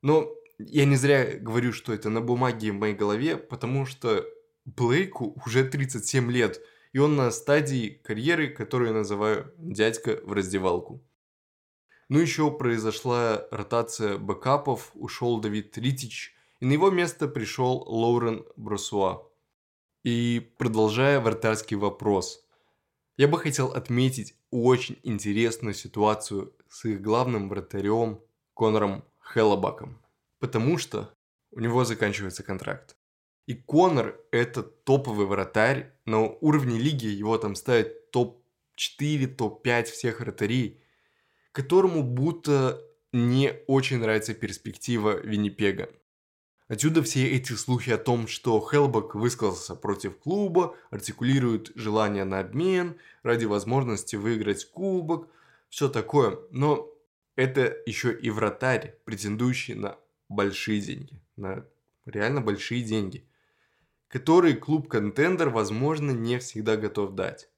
Но 0.02 0.34
я 0.58 0.84
не 0.84 0.96
зря 0.96 1.38
говорю, 1.38 1.72
что 1.72 1.92
это 1.92 2.10
на 2.10 2.20
бумаге 2.20 2.72
в 2.72 2.74
моей 2.74 2.94
голове, 2.94 3.36
потому 3.36 3.86
что 3.86 4.26
Блейку 4.64 5.40
уже 5.46 5.64
37 5.64 6.30
лет, 6.30 6.60
и 6.92 6.98
он 6.98 7.16
на 7.16 7.30
стадии 7.30 8.00
карьеры, 8.02 8.48
которую 8.48 8.88
я 8.88 8.94
называю 8.94 9.52
«дядька 9.58 10.20
в 10.24 10.32
раздевалку». 10.32 11.04
Ну 12.08 12.18
еще 12.18 12.50
произошла 12.50 13.46
ротация 13.50 14.18
бэкапов, 14.18 14.90
ушел 14.94 15.40
Давид 15.40 15.76
Ритич, 15.78 16.34
и 16.60 16.66
на 16.66 16.72
его 16.72 16.90
место 16.90 17.28
пришел 17.28 17.84
Лоурен 17.86 18.44
Брусуа. 18.56 19.22
И 20.04 20.52
продолжая 20.58 21.18
вратарский 21.18 21.78
вопрос, 21.78 22.46
я 23.16 23.26
бы 23.26 23.38
хотел 23.38 23.68
отметить 23.68 24.34
очень 24.50 24.98
интересную 25.02 25.72
ситуацию 25.72 26.54
с 26.68 26.84
их 26.84 27.00
главным 27.00 27.48
вратарем 27.48 28.20
Конором 28.54 29.04
Хеллобаком. 29.18 29.98
Потому 30.40 30.76
что 30.76 31.14
у 31.52 31.60
него 31.60 31.86
заканчивается 31.86 32.42
контракт. 32.42 32.98
И 33.46 33.54
Конор 33.54 34.20
это 34.30 34.62
топовый 34.62 35.24
вратарь, 35.24 35.94
на 36.04 36.20
уровне 36.20 36.78
лиги 36.78 37.06
его 37.06 37.38
там 37.38 37.54
ставят 37.54 38.10
топ-4, 38.10 39.26
топ-5 39.26 39.84
всех 39.84 40.20
вратарей, 40.20 40.82
которому 41.52 42.02
будто 42.02 42.78
не 43.12 43.54
очень 43.68 44.00
нравится 44.00 44.34
перспектива 44.34 45.18
Виннипега. 45.20 45.88
Отсюда 46.68 47.02
все 47.02 47.28
эти 47.28 47.52
слухи 47.52 47.90
о 47.90 47.98
том, 47.98 48.26
что 48.26 48.58
Хелбок 48.60 49.14
высказался 49.14 49.74
против 49.74 50.18
клуба, 50.18 50.74
артикулирует 50.90 51.72
желание 51.74 52.24
на 52.24 52.40
обмен 52.40 52.96
ради 53.22 53.44
возможности 53.44 54.16
выиграть 54.16 54.64
кубок– 54.70 55.28
все 55.74 55.88
такое. 55.88 56.38
Но 56.52 56.88
это 57.34 57.76
еще 57.84 58.16
и 58.16 58.30
вратарь, 58.30 58.96
претендующий 59.04 59.74
на 59.74 59.98
большие 60.28 60.80
деньги, 60.80 61.20
на 61.34 61.66
реально 62.06 62.40
большие 62.40 62.84
деньги, 62.84 63.28
которые 64.06 64.54
клуб-контендер, 64.54 65.50
возможно, 65.50 66.12
не 66.12 66.38
всегда 66.38 66.76
готов 66.76 67.16
дать. 67.16 67.48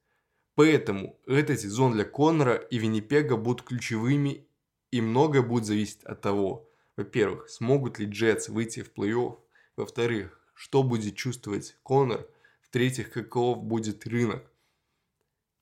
Поэтому 0.55 1.21
этот 1.27 1.61
сезон 1.61 1.93
для 1.93 2.07
Коннора 2.07 2.55
и 2.55 2.79
Виннипега 2.79 3.37
будут 3.37 3.67
ключевыми, 3.67 4.47
и 4.91 5.03
многое 5.03 5.43
будет 5.43 5.67
зависеть 5.67 6.03
от 6.05 6.23
того, 6.23 6.66
во-первых, 6.97 7.49
смогут 7.49 7.99
ли 7.99 8.07
Джетс 8.07 8.49
выйти 8.49 8.83
в 8.83 8.93
плей-офф, 8.93 9.39
во-вторых, 9.77 10.41
что 10.55 10.83
будет 10.83 11.17
чувствовать 11.17 11.77
Коннор, 11.83 12.27
в-третьих, 12.63 13.11
каков 13.11 13.63
будет 13.63 14.07
рынок. 14.07 14.51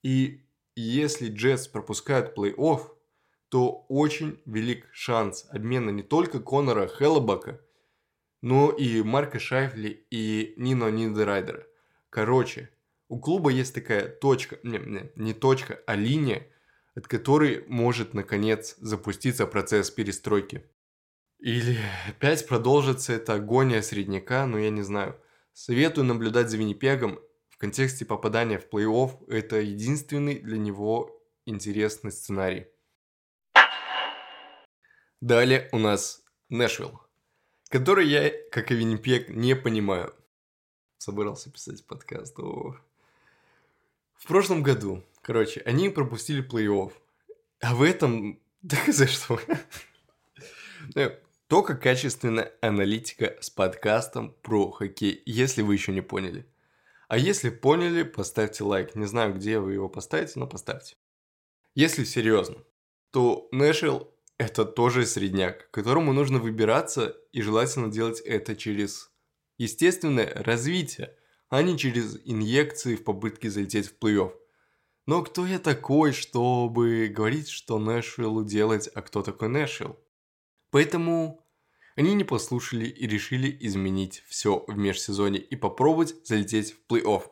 И 0.01 0.41
если 0.75 1.29
Джетс 1.29 1.67
пропускают 1.67 2.37
плей-офф, 2.37 2.91
то 3.49 3.85
очень 3.89 4.41
велик 4.45 4.87
шанс 4.91 5.45
обмена 5.49 5.89
не 5.89 6.03
только 6.03 6.39
Конора 6.39 6.87
Хеллобака, 6.87 7.61
но 8.41 8.71
и 8.71 9.01
Марка 9.01 9.39
Шайфли 9.39 10.05
и 10.09 10.53
Нино 10.57 10.89
Нидерайдера. 10.89 11.65
Короче, 12.09 12.69
у 13.07 13.19
клуба 13.19 13.49
есть 13.49 13.73
такая 13.73 14.07
точка, 14.07 14.59
не, 14.63 14.77
не, 14.79 15.11
не 15.15 15.33
точка, 15.33 15.79
а 15.85 15.95
линия, 15.95 16.47
от 16.95 17.07
которой 17.07 17.63
может 17.67 18.13
наконец 18.13 18.75
запуститься 18.77 19.45
процесс 19.47 19.91
перестройки. 19.91 20.65
Или 21.45 21.77
опять 22.07 22.47
продолжится 22.47 23.13
эта 23.13 23.35
агония 23.35 23.83
средняка, 23.83 24.47
но 24.47 24.57
я 24.57 24.71
не 24.71 24.81
знаю. 24.81 25.15
Советую 25.53 26.05
наблюдать 26.05 26.49
за 26.49 26.57
Виннипегом 26.57 27.19
в 27.49 27.59
контексте 27.59 28.03
попадания 28.03 28.57
в 28.57 28.67
плей-офф 28.67 29.29
это 29.29 29.57
единственный 29.57 30.39
для 30.39 30.57
него 30.57 31.21
интересный 31.45 32.11
сценарий. 32.11 32.65
Далее 35.21 35.69
у 35.71 35.77
нас 35.77 36.23
Нэшвилл, 36.49 36.99
который 37.69 38.07
я, 38.07 38.31
как 38.49 38.71
и 38.71 38.75
Виннипег, 38.75 39.29
не 39.29 39.55
понимаю. 39.55 40.15
Собирался 40.97 41.51
писать 41.51 41.85
подкаст. 41.85 42.39
О. 42.39 42.75
В 44.15 44.25
прошлом 44.25 44.63
году, 44.63 45.03
короче, 45.21 45.61
они 45.61 45.89
пропустили 45.89 46.43
плей-офф. 46.43 46.91
А 47.59 47.75
в 47.75 47.83
этом... 47.83 48.39
За 48.87 49.05
что? 49.05 49.39
Только 51.47 51.75
качественная 51.75 52.53
аналитика 52.61 53.37
с 53.39 53.51
подкастом 53.51 54.35
про 54.41 54.71
хоккей, 54.71 55.21
если 55.25 55.61
вы 55.61 55.75
еще 55.75 55.91
не 55.91 56.01
поняли. 56.01 56.47
А 57.07 57.19
если 57.19 57.49
поняли, 57.49 58.01
поставьте 58.01 58.63
лайк. 58.63 58.95
Не 58.95 59.05
знаю, 59.05 59.35
где 59.35 59.59
вы 59.59 59.73
его 59.73 59.87
поставите, 59.87 60.33
но 60.39 60.47
поставьте. 60.47 60.95
Если 61.75 62.03
серьезно, 62.03 62.63
то 63.11 63.47
Нэшвилл 63.51 64.11
это 64.37 64.65
тоже 64.65 65.05
средняк, 65.05 65.69
которому 65.69 66.13
нужно 66.13 66.39
выбираться 66.39 67.15
и 67.31 67.41
желательно 67.41 67.91
делать 67.91 68.21
это 68.21 68.55
через 68.55 69.11
естественное 69.57 70.33
развитие, 70.43 71.15
а 71.49 71.61
не 71.61 71.77
через 71.77 72.19
инъекции 72.25 72.95
в 72.95 73.03
попытке 73.03 73.51
залететь 73.51 73.87
в 73.87 74.03
плей-офф. 74.03 74.33
Но 75.05 75.21
кто 75.21 75.45
я 75.45 75.59
такой, 75.59 76.11
чтобы 76.11 77.07
говорить, 77.07 77.49
что 77.49 77.77
Нэшвиллу 77.77 78.43
делать, 78.43 78.89
а 78.95 79.03
кто 79.03 79.21
такой 79.21 79.49
Нэшвилл? 79.49 79.99
Поэтому 80.75 81.41
они 81.95 82.13
не 82.15 82.25
послушали 82.25 82.85
и 82.85 83.07
решили 83.07 83.57
изменить 83.61 84.25
все 84.27 84.65
в 84.67 84.75
межсезоне 84.77 85.39
и 85.39 85.55
попробовать 85.55 86.15
залететь 86.27 86.73
в 86.73 86.91
плей-офф. 86.91 87.23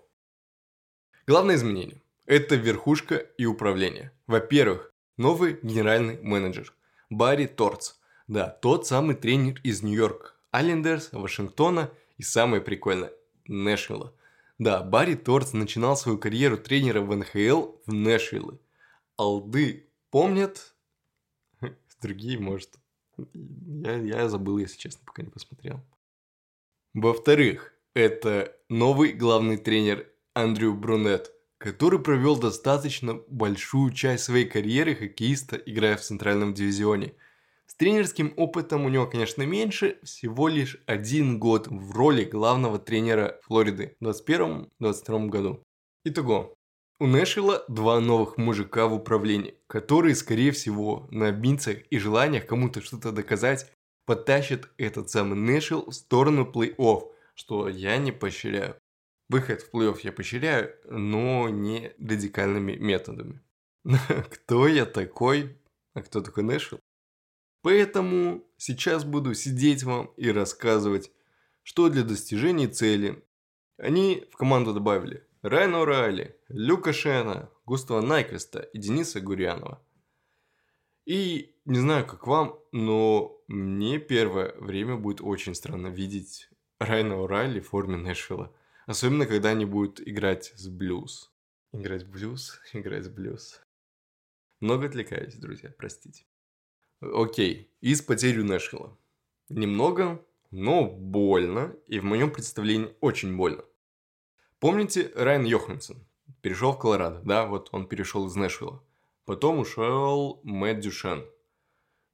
Главное 1.27 1.56
изменение– 1.56 2.01
это 2.25 2.56
верхушка 2.56 3.17
и 3.17 3.45
управление. 3.45 4.13
Во-первых, 4.27 4.93
новый 5.17 5.60
генеральный 5.62 6.21
менеджер– 6.21 6.73
Барри 7.10 7.47
Торц. 7.47 7.95
Да, 8.27 8.47
тот 8.47 8.88
самый 8.88 9.17
тренер 9.17 9.60
из 9.62 9.84
Нью-Йорк, 9.84 10.39
Айлендерс, 10.51 11.10
Вашингтона 11.12 11.91
и 12.15 12.23
самое 12.23 12.62
прикольное– 12.62 13.12
Нэшвилла. 13.49 14.15
Да, 14.58 14.82
Барри 14.84 15.15
Торц 15.15 15.51
начинал 15.51 15.97
свою 15.97 16.17
карьеру 16.17 16.58
тренера 16.58 17.01
в 17.01 17.13
НХЛ 17.13 17.73
в 17.88 17.93
Нэшвилле. 17.93 18.58
Алды 19.17 19.89
помнят, 20.12 20.73
другие, 22.01 22.39
может, 22.39 22.79
я, 23.17 23.95
я 23.97 24.30
забыл, 24.30 24.58
если 24.58 24.78
честно, 24.78 25.02
пока 25.06 25.21
не 25.23 25.30
посмотрел. 25.30 25.82
Во-вторых, 26.93 27.73
Это 27.95 28.56
новый 28.69 29.13
главный 29.13 29.58
тренер 29.58 30.08
Андрю 30.34 30.73
Брунет, 30.73 31.32
который 31.60 31.99
провел 31.99 32.36
достаточно 32.36 33.21
большую 33.28 33.91
часть 33.93 34.23
своей 34.23 34.45
карьеры 34.45 34.95
хоккеиста, 34.95 35.58
играя 35.58 35.95
в 35.95 36.02
центральном 36.02 36.56
дивизионе. 36.56 37.13
С 37.67 37.76
тренерским 37.76 38.34
опытом 38.36 38.86
у 38.86 38.89
него, 38.89 39.06
конечно, 39.06 39.43
меньше, 39.43 39.99
всего 40.04 40.47
лишь 40.47 40.82
один 40.88 41.38
год 41.38 41.67
в 41.67 41.91
роли 41.91 42.23
главного 42.23 42.80
тренера 42.80 43.39
Флориды 43.43 43.95
в 43.99 44.06
2021-2022 44.08 45.28
году. 45.28 45.63
Итого, 46.04 46.56
у 46.99 47.08
Нэшвилла 47.08 47.65
два 47.67 47.99
новых 47.99 48.38
мужика 48.38 48.88
в 48.88 48.93
управлении, 48.93 49.56
которые, 49.67 50.15
скорее 50.15 50.51
всего, 50.51 51.08
на 51.12 51.27
амбициях 51.27 51.79
и 51.89 51.97
желаниях 51.97 52.45
кому-то 52.45 52.82
что-то 52.82 53.12
доказать, 53.12 53.71
потащат 54.06 54.69
этот 54.77 55.10
самый 55.10 55.36
Нэшвилл 55.36 55.89
в 55.89 55.93
сторону 55.93 56.49
плей-офф, 56.49 57.12
что 57.36 57.67
я 57.69 57.97
не 57.97 58.12
поощряю. 58.12 58.77
Выход 59.29 59.62
в 59.62 59.73
плей-офф 59.73 59.99
я 60.03 60.12
поощряю, 60.12 60.75
но 60.86 61.49
не 61.49 61.93
радикальными 61.99 62.75
методами. 62.75 63.41
Кто 64.29 64.67
я 64.67 64.86
такой? 64.86 65.58
А 65.93 66.01
кто 66.01 66.21
такой 66.21 66.43
Нэшвилл? 66.43 66.79
Поэтому 67.62 68.43
сейчас 68.58 69.03
буду 69.03 69.34
сидеть 69.36 69.84
вам 69.84 70.08
и 70.17 70.29
рассказывать, 70.32 71.12
что 71.62 71.89
для 71.89 72.03
достижения 72.03 72.67
цели 72.67 73.23
они 73.77 74.25
в 74.32 74.38
команду 74.38 74.73
добавили 74.73 75.25
Райана 75.43 75.82
Урайли, 75.82 76.38
Люка 76.47 76.93
Шена, 76.93 77.49
Густава 77.65 77.99
Найквеста 77.99 78.62
и 78.62 78.77
Дениса 78.77 79.19
Гурьянова. 79.19 79.86
И 81.03 81.53
не 81.65 81.79
знаю, 81.79 82.08
как 82.08 82.27
вам, 82.27 82.58
но 82.71 83.38
мне 83.49 83.99
первое 83.99 84.53
время 84.56 84.95
будет 84.95 85.19
очень 85.19 85.53
странно 85.53 85.88
видеть 85.88 86.49
Райана 86.79 87.19
Урайли 87.19 87.60
в 87.60 87.67
форме 87.67 87.97
Нэшвилла. 87.97 88.56
Особенно, 88.86 89.25
когда 89.25 89.49
они 89.49 89.65
будут 89.65 89.99
играть 89.99 90.53
с 90.56 90.69
блюз. 90.69 91.29
Играть 91.73 92.08
блюз, 92.08 92.62
играть 92.73 93.13
блюз. 93.13 93.62
Много 94.62 94.88
отвлекаюсь, 94.88 95.36
друзья, 95.36 95.73
простите. 95.77 96.23
Окей, 97.01 97.69
и 97.82 97.93
с 97.93 98.01
потерей 98.01 98.43
Нэшвилла. 98.43 98.97
Немного, 99.49 100.25
но 100.51 100.86
больно, 100.86 101.75
и 101.88 101.99
в 101.99 102.06
моем 102.06 102.32
представлении 102.32 102.95
очень 103.01 103.36
больно. 103.36 103.65
Помните 104.63 105.12
Райан 105.15 105.43
Йоханссон? 105.43 105.97
Перешел 106.39 106.71
в 106.71 106.80
Колорадо, 106.80 107.19
да, 107.26 107.45
вот 107.45 107.67
он 107.73 107.86
перешел 107.86 108.28
из 108.28 108.38
Нэшвилла. 108.38 108.82
Потом 109.26 109.60
ушел 109.60 110.39
Мэтт 110.43 110.80
Дюшен, 110.80 111.26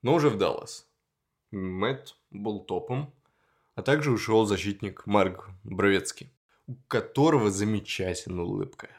но 0.02 0.16
уже 0.16 0.30
в 0.30 0.38
Даллас. 0.40 0.90
Мэтт 1.52 2.16
был 2.32 2.62
топом, 2.62 3.14
а 3.76 3.84
также 3.84 4.10
ушел 4.10 4.48
защитник 4.48 5.06
Марк 5.06 5.52
Бровецкий, 5.64 6.34
у 6.66 6.74
которого 6.88 7.52
замечательная 7.52 8.46
улыбка. 8.46 8.90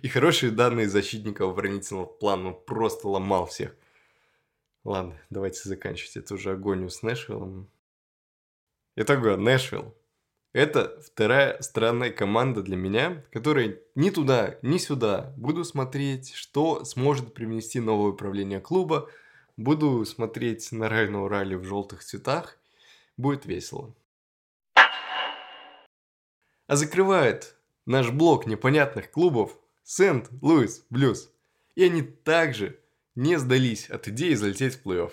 И 0.00 0.08
хорошие 0.08 0.50
данные 0.50 0.88
защитника 0.88 1.44
оборонительного 1.44 2.06
плана 2.06 2.42
ну, 2.42 2.54
просто 2.54 3.06
ломал 3.06 3.44
всех. 3.44 3.76
Ладно, 4.82 5.20
давайте 5.28 5.68
заканчивать 5.68 6.16
эту 6.16 6.36
уже 6.36 6.52
агонию 6.52 6.88
с 6.88 7.02
Нэшвиллом. 7.02 7.68
Итого, 8.96 9.36
Нэшвилл 9.36 9.94
это 10.54 11.00
вторая 11.04 11.60
странная 11.60 12.10
команда 12.10 12.62
для 12.62 12.76
меня, 12.76 13.24
которая 13.32 13.76
ни 13.96 14.10
туда, 14.10 14.56
ни 14.62 14.78
сюда. 14.78 15.34
Буду 15.36 15.64
смотреть, 15.64 16.32
что 16.32 16.84
сможет 16.84 17.34
привнести 17.34 17.80
новое 17.80 18.12
управление 18.12 18.60
клуба. 18.60 19.10
Буду 19.56 20.04
смотреть 20.04 20.70
на 20.70 20.88
Райну 20.88 21.24
Урали 21.24 21.56
в 21.56 21.64
желтых 21.64 22.04
цветах. 22.04 22.56
Будет 23.16 23.46
весело. 23.46 23.92
А 26.66 26.76
закрывает 26.76 27.56
наш 27.84 28.10
блок 28.10 28.46
непонятных 28.46 29.10
клубов 29.10 29.58
Сент-Луис 29.82 30.86
Блюз. 30.88 31.30
И 31.74 31.82
они 31.82 32.02
также 32.02 32.78
не 33.16 33.40
сдались 33.40 33.90
от 33.90 34.06
идеи 34.06 34.34
залететь 34.34 34.76
в 34.76 34.86
плей-офф. 34.86 35.12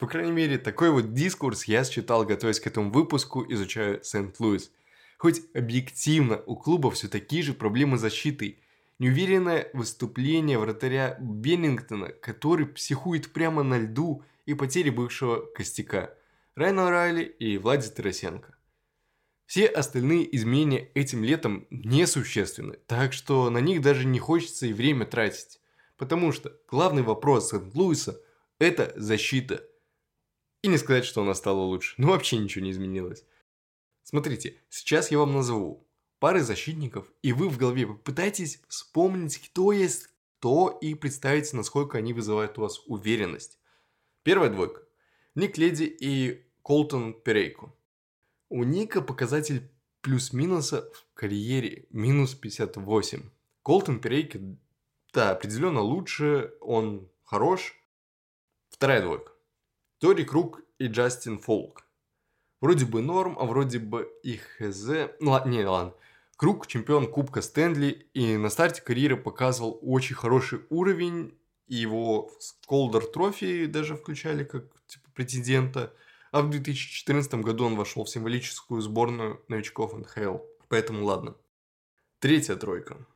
По 0.00 0.06
крайней 0.06 0.32
мере, 0.32 0.56
такой 0.56 0.90
вот 0.90 1.12
дискурс 1.12 1.64
я 1.64 1.84
считал, 1.84 2.24
готовясь 2.24 2.58
к 2.58 2.66
этому 2.66 2.90
выпуску, 2.90 3.44
изучая 3.52 4.02
Сент-Луис. 4.02 4.72
Хоть 5.18 5.42
объективно 5.52 6.42
у 6.46 6.56
клуба 6.56 6.90
все 6.90 7.06
такие 7.06 7.42
же 7.42 7.52
проблемы 7.52 7.98
с 7.98 8.00
защитой. 8.00 8.58
Неуверенное 8.98 9.68
выступление 9.74 10.58
вратаря 10.58 11.18
Беннингтона, 11.20 12.08
который 12.08 12.64
психует 12.64 13.30
прямо 13.34 13.62
на 13.62 13.78
льду 13.78 14.24
и 14.46 14.54
потери 14.54 14.88
бывшего 14.88 15.44
костяка. 15.54 16.14
Райана 16.54 16.88
Райли 16.88 17.24
и 17.24 17.58
Влади 17.58 17.90
Тарасенко. 17.90 18.54
Все 19.44 19.66
остальные 19.66 20.34
изменения 20.34 20.88
этим 20.94 21.22
летом 21.24 21.66
несущественны, 21.68 22.78
так 22.86 23.12
что 23.12 23.50
на 23.50 23.58
них 23.58 23.82
даже 23.82 24.06
не 24.06 24.18
хочется 24.18 24.66
и 24.66 24.72
время 24.72 25.04
тратить. 25.04 25.60
Потому 25.98 26.32
что 26.32 26.56
главный 26.70 27.02
вопрос 27.02 27.50
Сент-Луиса– 27.50 28.18
это 28.58 28.94
защита– 28.96 29.62
и 30.62 30.68
не 30.68 30.78
сказать, 30.78 31.04
что 31.04 31.22
она 31.22 31.34
стала 31.34 31.60
лучше. 31.60 31.94
Ну, 31.98 32.08
вообще 32.08 32.36
ничего 32.36 32.64
не 32.64 32.70
изменилось. 32.70 33.24
Смотрите, 34.02 34.56
сейчас 34.68 35.10
я 35.10 35.18
вам 35.18 35.32
назову 35.32 35.86
пары 36.18 36.42
защитников, 36.42 37.10
и 37.22 37.32
вы 37.32 37.48
в 37.48 37.56
голове 37.56 37.86
попытайтесь 37.86 38.60
вспомнить, 38.68 39.38
кто 39.38 39.72
есть 39.72 40.08
кто, 40.40 40.78
и 40.80 40.94
представить, 40.94 41.52
насколько 41.52 41.98
они 41.98 42.14
вызывают 42.14 42.56
у 42.56 42.62
вас 42.62 42.80
уверенность. 42.86 43.58
Первая 44.22 44.48
двойка. 44.48 44.82
Ник 45.34 45.58
Леди 45.58 45.84
и 45.84 46.46
Колтон 46.62 47.12
Перейко. 47.12 47.74
У 48.48 48.64
Ника 48.64 49.02
показатель 49.02 49.70
плюс-минуса 50.00 50.90
в 50.94 51.14
карьере 51.14 51.86
минус 51.90 52.34
58. 52.34 53.22
Колтон 53.62 54.00
Перейко, 54.00 54.40
да, 55.12 55.32
определенно 55.32 55.82
лучше, 55.82 56.54
он 56.60 57.10
хорош. 57.22 57.74
Вторая 58.70 59.02
двойка. 59.02 59.32
Тори 60.00 60.24
Круг 60.24 60.62
и 60.78 60.86
Джастин 60.86 61.38
Фолк. 61.38 61.84
Вроде 62.62 62.86
бы 62.86 63.02
норм, 63.02 63.36
а 63.38 63.44
вроде 63.44 63.78
бы 63.78 64.10
и 64.22 64.38
хз. 64.38 64.88
Ну 65.20 65.32
ладно, 65.32 65.50
не, 65.50 65.62
ладно. 65.62 65.92
Круг 66.36 66.66
чемпион 66.66 67.06
Кубка 67.06 67.42
Стэнли 67.42 68.08
и 68.14 68.38
на 68.38 68.48
старте 68.48 68.80
карьеры 68.80 69.18
показывал 69.18 69.78
очень 69.82 70.14
хороший 70.14 70.60
уровень. 70.70 71.38
Его 71.66 72.28
в 72.28 72.66
Calder 72.66 73.04
Trophy 73.06 73.66
даже 73.66 73.94
включали 73.94 74.44
как 74.44 74.64
типа 74.86 75.10
претендента. 75.14 75.92
А 76.32 76.40
в 76.40 76.48
2014 76.48 77.34
году 77.34 77.66
он 77.66 77.76
вошел 77.76 78.04
в 78.04 78.08
символическую 78.08 78.80
сборную 78.80 79.44
новичков 79.48 79.92
НХЛ. 79.92 80.38
Поэтому 80.68 81.04
ладно. 81.04 81.34
Третья 82.20 82.56
тройка. 82.56 83.06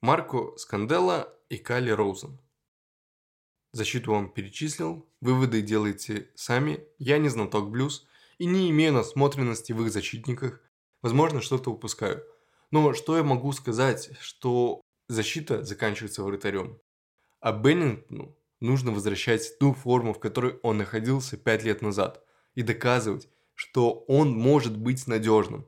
Марко 0.00 0.56
Скандела 0.56 1.30
и 1.50 1.58
Кали 1.58 1.90
Роузен. 1.90 2.38
Защиту 3.78 4.10
вам 4.10 4.28
перечислил, 4.28 5.08
выводы 5.20 5.62
делайте 5.62 6.32
сами, 6.34 6.84
я 6.98 7.18
не 7.18 7.28
знаток 7.28 7.70
блюз 7.70 8.08
и 8.38 8.44
не 8.44 8.70
имею 8.70 8.92
насмотренности 8.92 9.72
в 9.72 9.80
их 9.84 9.92
защитниках, 9.92 10.60
возможно 11.00 11.40
что-то 11.40 11.70
упускаю. 11.70 12.24
Но 12.72 12.92
что 12.92 13.16
я 13.16 13.22
могу 13.22 13.52
сказать, 13.52 14.10
что 14.18 14.80
защита 15.06 15.62
заканчивается 15.62 16.24
вратарем. 16.24 16.80
А 17.38 17.52
Беннингтону 17.52 18.36
нужно 18.58 18.90
возвращать 18.90 19.56
ту 19.60 19.74
форму, 19.74 20.12
в 20.12 20.18
которой 20.18 20.58
он 20.64 20.78
находился 20.78 21.36
5 21.36 21.62
лет 21.62 21.80
назад, 21.80 22.20
и 22.56 22.62
доказывать, 22.62 23.28
что 23.54 23.92
он 24.08 24.32
может 24.32 24.76
быть 24.76 25.06
надежным. 25.06 25.64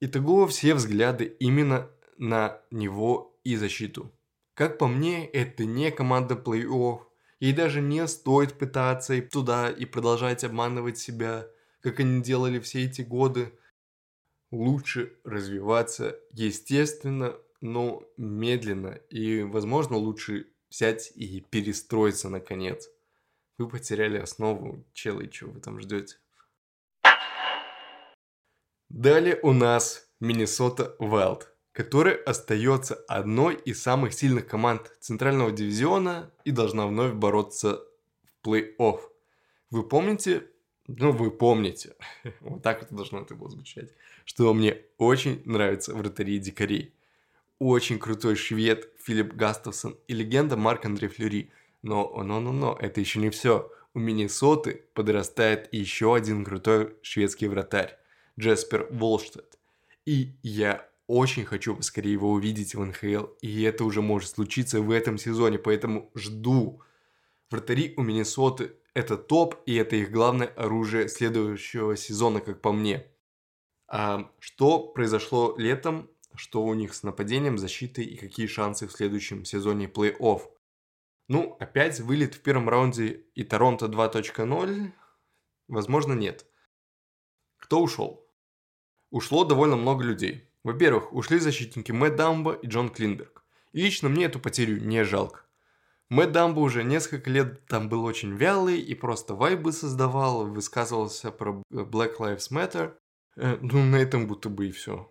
Итого 0.00 0.48
все 0.48 0.74
взгляды 0.74 1.36
именно 1.38 1.88
на 2.18 2.60
него 2.72 3.38
и 3.44 3.54
защиту. 3.54 4.10
Как 4.54 4.78
по 4.78 4.86
мне, 4.86 5.26
это 5.26 5.64
не 5.64 5.90
команда 5.90 6.34
плей-офф. 6.34 7.00
Ей 7.40 7.52
даже 7.52 7.80
не 7.80 8.06
стоит 8.06 8.58
пытаться 8.58 9.14
и 9.14 9.20
туда 9.20 9.70
и 9.70 9.84
продолжать 9.84 10.44
обманывать 10.44 10.98
себя, 10.98 11.48
как 11.80 12.00
они 12.00 12.22
делали 12.22 12.60
все 12.60 12.84
эти 12.84 13.02
годы. 13.02 13.58
Лучше 14.50 15.16
развиваться 15.24 16.20
естественно, 16.32 17.34
но 17.60 18.04
медленно. 18.18 19.00
И, 19.08 19.42
возможно, 19.42 19.96
лучше 19.96 20.48
взять 20.68 21.12
и 21.14 21.40
перестроиться 21.40 22.28
наконец. 22.28 22.88
Вы 23.58 23.68
потеряли 23.68 24.18
основу, 24.18 24.84
челы, 24.92 25.28
чего 25.28 25.52
вы 25.52 25.60
там 25.60 25.80
ждете? 25.80 26.16
Далее 28.90 29.40
у 29.42 29.52
нас 29.52 30.06
Миннесота 30.20 30.94
Вайлд 30.98 31.48
которая 31.72 32.16
остается 32.16 32.94
одной 33.08 33.54
из 33.54 33.82
самых 33.82 34.12
сильных 34.12 34.46
команд 34.46 34.92
Центрального 35.00 35.50
дивизиона 35.50 36.30
и 36.44 36.50
должна 36.50 36.86
вновь 36.86 37.14
бороться 37.14 37.80
в 38.24 38.46
плей-офф. 38.46 39.00
Вы 39.70 39.82
помните, 39.88 40.46
ну 40.86 41.12
вы 41.12 41.30
помните, 41.30 41.94
вот 42.40 42.62
так 42.62 42.82
это 42.82 42.94
должно 42.94 43.20
это 43.20 43.34
было 43.34 43.48
звучать, 43.48 43.90
что 44.24 44.52
мне 44.52 44.82
очень 44.98 45.42
нравится 45.44 45.94
вратари 45.94 46.38
дикарей. 46.38 46.94
Очень 47.58 48.00
крутой 48.00 48.34
швед 48.34 48.90
Филипп 48.98 49.34
Гастовсон 49.34 49.96
и 50.08 50.14
легенда 50.14 50.56
Марк 50.56 50.84
Андре 50.84 51.08
Флюри. 51.08 51.52
Но, 51.82 52.12
но, 52.22 52.40
но, 52.40 52.52
но, 52.52 52.76
это 52.80 53.00
еще 53.00 53.20
не 53.20 53.30
все. 53.30 53.70
У 53.94 54.00
Миннесоты 54.00 54.84
подрастает 54.94 55.72
еще 55.72 56.14
один 56.14 56.44
крутой 56.44 56.96
шведский 57.02 57.46
вратарь. 57.46 57.96
Джеспер 58.38 58.88
Волштед. 58.90 59.58
И 60.04 60.32
я 60.42 60.88
очень 61.12 61.44
хочу 61.44 61.76
поскорее 61.76 62.12
его 62.12 62.30
увидеть 62.30 62.74
в 62.74 62.82
НХЛ, 62.82 63.26
и 63.42 63.62
это 63.62 63.84
уже 63.84 64.00
может 64.00 64.30
случиться 64.30 64.80
в 64.80 64.90
этом 64.90 65.18
сезоне, 65.18 65.58
поэтому 65.58 66.10
жду. 66.14 66.82
Вратари 67.50 67.92
у 67.98 68.02
Миннесоты– 68.02 68.76
это 68.94 69.18
топ, 69.18 69.56
и 69.66 69.74
это 69.74 69.96
их 69.96 70.10
главное 70.10 70.46
оружие 70.48 71.08
следующего 71.08 71.96
сезона, 71.96 72.40
как 72.40 72.62
по 72.62 72.72
мне. 72.72 73.06
А 73.88 74.30
что 74.38 74.88
произошло 74.88 75.54
летом, 75.58 76.10
что 76.34 76.64
у 76.64 76.72
них 76.72 76.94
с 76.94 77.02
нападением, 77.02 77.58
защитой 77.58 78.04
и 78.04 78.16
какие 78.16 78.46
шансы 78.46 78.86
в 78.86 78.92
следующем 78.92 79.44
сезоне 79.44 79.88
плей-офф? 79.88 80.40
Ну, 81.28 81.56
опять 81.60 82.00
вылет 82.00 82.36
в 82.36 82.40
первом 82.40 82.70
раунде 82.70 83.26
и 83.34 83.44
Торонто 83.44 83.84
2.0? 83.84 84.92
Возможно, 85.68 86.14
нет. 86.14 86.46
Кто 87.58 87.82
ушел? 87.82 88.26
Ушло 89.10 89.44
довольно 89.44 89.76
много 89.76 90.04
людей. 90.04 90.48
Во-первых, 90.64 91.12
ушли 91.12 91.38
защитники 91.38 91.92
Мэтт 91.92 92.16
Дамбо 92.16 92.52
и 92.52 92.66
Джон 92.66 92.88
Клинберг. 92.88 93.44
И 93.72 93.82
лично 93.82 94.08
мне 94.08 94.26
эту 94.26 94.38
потерю 94.38 94.80
не 94.80 95.04
жалко. 95.04 95.40
Мэтт 96.08 96.32
Дамбо 96.32 96.60
уже 96.60 96.84
несколько 96.84 97.30
лет 97.30 97.66
там 97.66 97.88
был 97.88 98.04
очень 98.04 98.36
вялый 98.36 98.78
и 98.78 98.94
просто 98.94 99.34
вайбы 99.34 99.72
создавал, 99.72 100.46
высказывался 100.46 101.30
про 101.32 101.62
Black 101.70 102.18
Lives 102.18 102.50
Matter. 102.50 102.94
Э, 103.36 103.56
ну, 103.60 103.82
на 103.82 103.96
этом 103.96 104.26
будто 104.26 104.48
бы 104.48 104.68
и 104.68 104.72
все. 104.72 105.10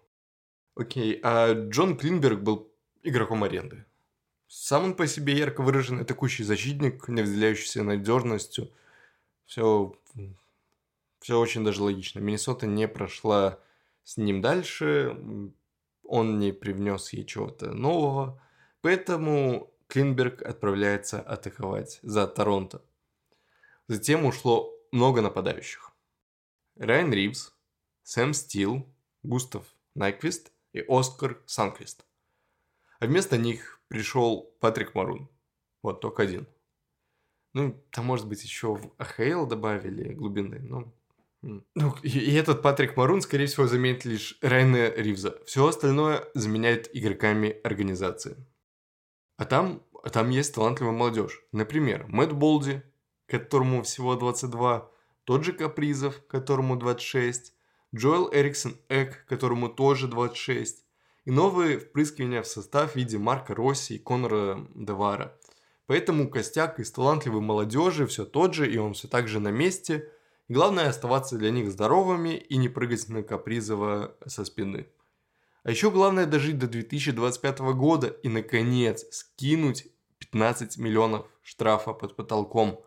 Окей, 0.76 1.20
а 1.24 1.54
Джон 1.54 1.98
Клинберг 1.98 2.42
был 2.42 2.72
игроком 3.04 3.44
аренды. 3.44 3.86
Сам 4.48 4.84
он 4.84 4.94
по 4.96 5.08
себе 5.08 5.38
ярко 5.38 5.62
выраженный 5.62 6.04
атакующий 6.04 6.46
защитник, 6.46 7.08
не 7.08 7.22
выделяющийся 7.22 7.84
надежностью. 7.84 8.70
Все, 9.46 9.96
все 11.20 11.40
очень 11.40 11.64
даже 11.64 11.82
логично. 11.82 12.20
Миннесота 12.20 12.68
не 12.68 12.88
прошла 12.88 13.60
с 14.04 14.18
ним 14.18 14.42
дальше, 14.42 15.18
он 16.04 16.40
не 16.40 16.52
привнес 16.52 17.14
ей 17.14 17.26
чего-то 17.26 17.72
нового. 17.74 18.42
Поэтому 18.82 19.74
Клинберг 19.88 20.42
отправляется 20.42 21.22
атаковать 21.22 22.00
за 22.02 22.28
Торонто. 22.28 22.82
Затем 23.88 24.26
ушло 24.26 24.74
много 24.92 25.22
нападающих. 25.22 25.92
Райан 26.76 27.14
Ривз, 27.14 27.54
Сэм 28.04 28.34
Стил, 28.34 28.88
Густав 29.24 29.66
Найквист 29.96 30.52
и 30.74 30.84
Оскар 30.88 31.42
Санквист. 31.46 32.06
А 33.00 33.06
вместо 33.06 33.38
них 33.38 33.82
пришел 33.88 34.56
Патрик 34.60 34.96
Марун. 34.96 35.30
Вот, 35.82 36.02
только 36.02 36.24
один. 36.24 36.48
Ну, 37.54 37.74
там, 37.92 38.06
может 38.06 38.28
быть, 38.28 38.44
еще 38.44 38.76
в 38.76 38.94
АХЛ 38.98 39.46
добавили 39.46 40.14
глубины, 40.14 40.60
но... 40.60 40.94
Ну, 41.42 41.96
и, 42.04 42.36
этот 42.36 42.62
Патрик 42.62 42.96
Марун, 42.96 43.22
скорее 43.22 43.48
всего, 43.48 43.68
заменит 43.68 44.06
лишь 44.06 44.38
Райна 44.42 44.90
Ривза. 44.90 45.40
Все 45.46 45.66
остальное 45.66 46.24
заменяет 46.36 46.90
игроками 46.94 47.60
организации. 47.64 48.38
А 49.38 49.46
там, 49.46 49.84
а 50.04 50.10
там 50.10 50.30
есть 50.30 50.54
талантливая 50.54 50.94
молодежь. 50.94 51.42
Например, 51.52 52.06
Мэтт 52.08 52.34
Болди, 52.34 52.84
которому 53.26 53.82
всего 53.82 54.16
22, 54.16 54.92
тот 55.24 55.44
же 55.44 55.54
Капризов, 55.54 56.22
которому 56.28 56.76
26, 56.76 57.54
Джоэл 57.96 58.30
Эриксон 58.32 58.78
Эк, 58.90 59.26
которому 59.26 59.70
тоже 59.70 60.08
26, 60.08 60.84
и 61.26 61.32
новые 61.32 61.80
впрыскивания 61.80 62.42
в 62.42 62.48
состав 62.48 62.94
в 62.94 62.96
виде 62.96 63.18
Марка 63.18 63.56
Росси 63.56 63.96
и 63.96 64.00
Конора 64.00 64.68
Девара. 64.76 65.38
Поэтому 65.88 66.30
костяк 66.30 66.80
из 66.80 66.92
талантливой 66.92 67.42
молодежи 67.42 68.08
все 68.08 68.26
тот 68.26 68.54
же, 68.54 68.72
и 68.72 68.78
он 68.78 68.94
все 68.94 69.08
так 69.08 69.28
же 69.28 69.40
на 69.40 69.50
месте. 69.50 70.10
Главное 70.52 70.90
оставаться 70.90 71.38
для 71.38 71.52
них 71.52 71.72
здоровыми 71.72 72.36
и 72.36 72.58
не 72.58 72.70
прыгать 72.70 73.10
на 73.10 73.24
Капризова 73.24 74.16
со 74.26 74.46
спины. 74.46 74.88
А 75.64 75.72
еще 75.72 75.92
главное 75.92 76.26
дожить 76.26 76.58
до 76.58 76.68
2025 76.68 77.60
года 77.76 78.08
и, 78.08 78.30
наконец, 78.30 79.06
скинуть 79.12 79.88
15 80.20 80.78
миллионов 80.78 81.28
штрафа 81.42 81.94
под 81.94 82.16
потолком. 82.16 82.84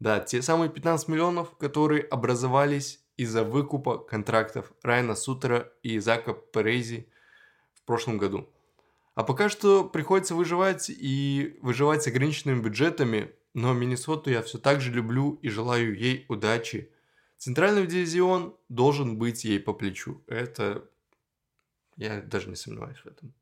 Да, 0.00 0.20
те 0.20 0.42
самые 0.42 0.70
15 0.70 1.08
миллионов, 1.08 1.56
которые 1.56 2.02
образовались 2.02 3.00
из-за 3.16 3.44
выкупа 3.44 3.98
контрактов 3.98 4.72
Райана 4.82 5.14
Сутера 5.14 5.72
и 5.82 5.98
Зака 5.98 6.32
Перези– 6.32 7.08
прошлом 7.86 8.18
году. 8.18 8.48
А 9.14 9.22
пока 9.22 9.48
что 9.48 9.84
приходится 9.84 10.34
выживать 10.34 10.90
и 10.90 11.56
выживать 11.62 12.02
с 12.02 12.06
ограниченными 12.08 12.60
бюджетами, 12.60 13.32
но 13.54 13.72
Миннесоту 13.72 14.28
я 14.28 14.42
все 14.42 14.58
так 14.58 14.82
же 14.82 14.92
люблю 14.92 15.38
и 15.40 15.48
желаю 15.48 15.96
ей 15.98 16.26
удачи. 16.28 16.90
Центральный 17.46 17.86
дивизион 17.86 18.56
должен 18.68 19.18
быть 19.18 19.44
ей 19.44 19.60
по 19.60 19.72
плечу. 19.72 20.20
Это... 20.26 20.84
Я 21.96 22.20
даже 22.20 22.48
не 22.48 22.56
сомневаюсь 22.56 22.98
в 22.98 23.06
этом. 23.06 23.32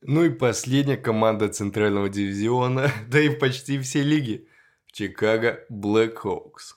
Ну 0.00 0.24
и 0.24 0.30
последняя 0.30 0.96
команда 0.96 1.48
центрального 1.48 2.08
дивизиона, 2.08 2.90
да 3.08 3.20
и 3.20 3.28
почти 3.28 3.78
все 3.78 4.02
лиги. 4.02 4.48
Чикаго 4.90 5.64
Блэкхоукс. 5.68 6.76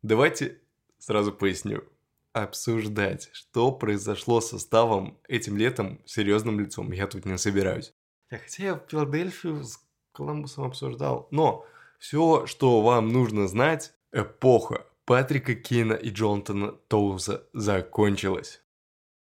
Давайте 0.00 0.58
сразу 0.98 1.30
поясню 1.30 1.84
обсуждать, 2.32 3.28
что 3.34 3.72
произошло 3.72 4.40
с 4.40 4.48
составом 4.48 5.18
этим 5.28 5.58
летом 5.58 6.00
серьезным 6.06 6.58
лицом. 6.60 6.92
Я 6.92 7.08
тут 7.08 7.26
не 7.26 7.36
собираюсь. 7.36 7.92
Хотя 8.30 8.62
я 8.62 8.82
Филадельфию 8.88 9.62
с 9.62 9.78
Коламбусом 10.12 10.64
обсуждал. 10.64 11.28
Но 11.30 11.66
все, 11.98 12.46
что 12.46 12.80
вам 12.80 13.08
нужно 13.08 13.48
знать, 13.48 13.92
эпоха 14.12 14.86
Патрика 15.04 15.54
Кейна 15.54 15.94
и 15.94 16.10
Джонатана 16.10 16.72
Тоуза 16.88 17.46
закончилась. 17.52 18.62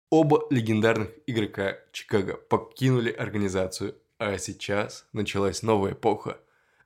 Оба 0.09 0.45
легендарных 0.49 1.11
игрока 1.27 1.77
Чикаго 1.93 2.35
покинули 2.35 3.11
организацию, 3.11 3.95
а 4.17 4.37
сейчас 4.37 5.07
началась 5.13 5.63
новая 5.63 5.93
эпоха. 5.93 6.39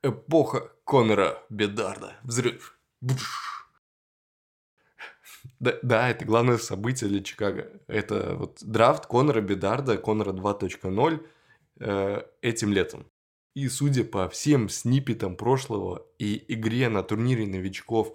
Эпоха 0.03 0.71
Конора 0.85 1.43
Бедарда. 1.49 2.15
Взрыв. 2.21 2.77
Буш. 3.01 3.67
Да, 5.59 5.77
да, 5.81 6.09
это 6.09 6.25
главное 6.25 6.57
событие 6.57 7.09
для 7.09 7.23
Чикаго. 7.23 7.71
Это 7.87 8.35
вот 8.35 8.59
драфт 8.61 9.07
Конора 9.07 9.41
Бедарда, 9.41 9.97
Конора 9.97 10.31
2.0 10.31 11.27
э, 11.79 12.21
этим 12.41 12.71
летом. 12.71 13.07
И 13.55 13.67
судя 13.69 14.03
по 14.03 14.29
всем 14.29 14.69
сниппетам 14.69 15.35
прошлого 15.35 16.05
и 16.19 16.53
игре 16.53 16.89
на 16.89 17.01
турнире 17.01 17.47
новичков, 17.47 18.13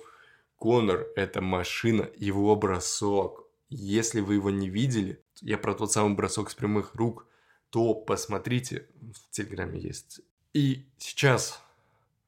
Конор– 0.57 1.09
это 1.17 1.41
машина, 1.41 2.11
его 2.15 2.55
бросок. 2.55 3.47
Если 3.71 4.21
вы 4.21 4.35
его 4.35 4.51
не 4.51 4.69
видели, 4.69 5.23
я 5.41 5.57
про 5.57 5.75
тот 5.75 5.91
самый 5.91 6.15
бросок 6.15 6.51
с 6.51 6.55
прямых 6.55 6.95
рук, 6.95 7.27
то 7.71 7.95
посмотрите, 7.95 8.87
в 9.01 9.31
Телеграме 9.31 9.81
есть. 9.81 10.21
И 10.53 10.87
сейчас 10.99 11.63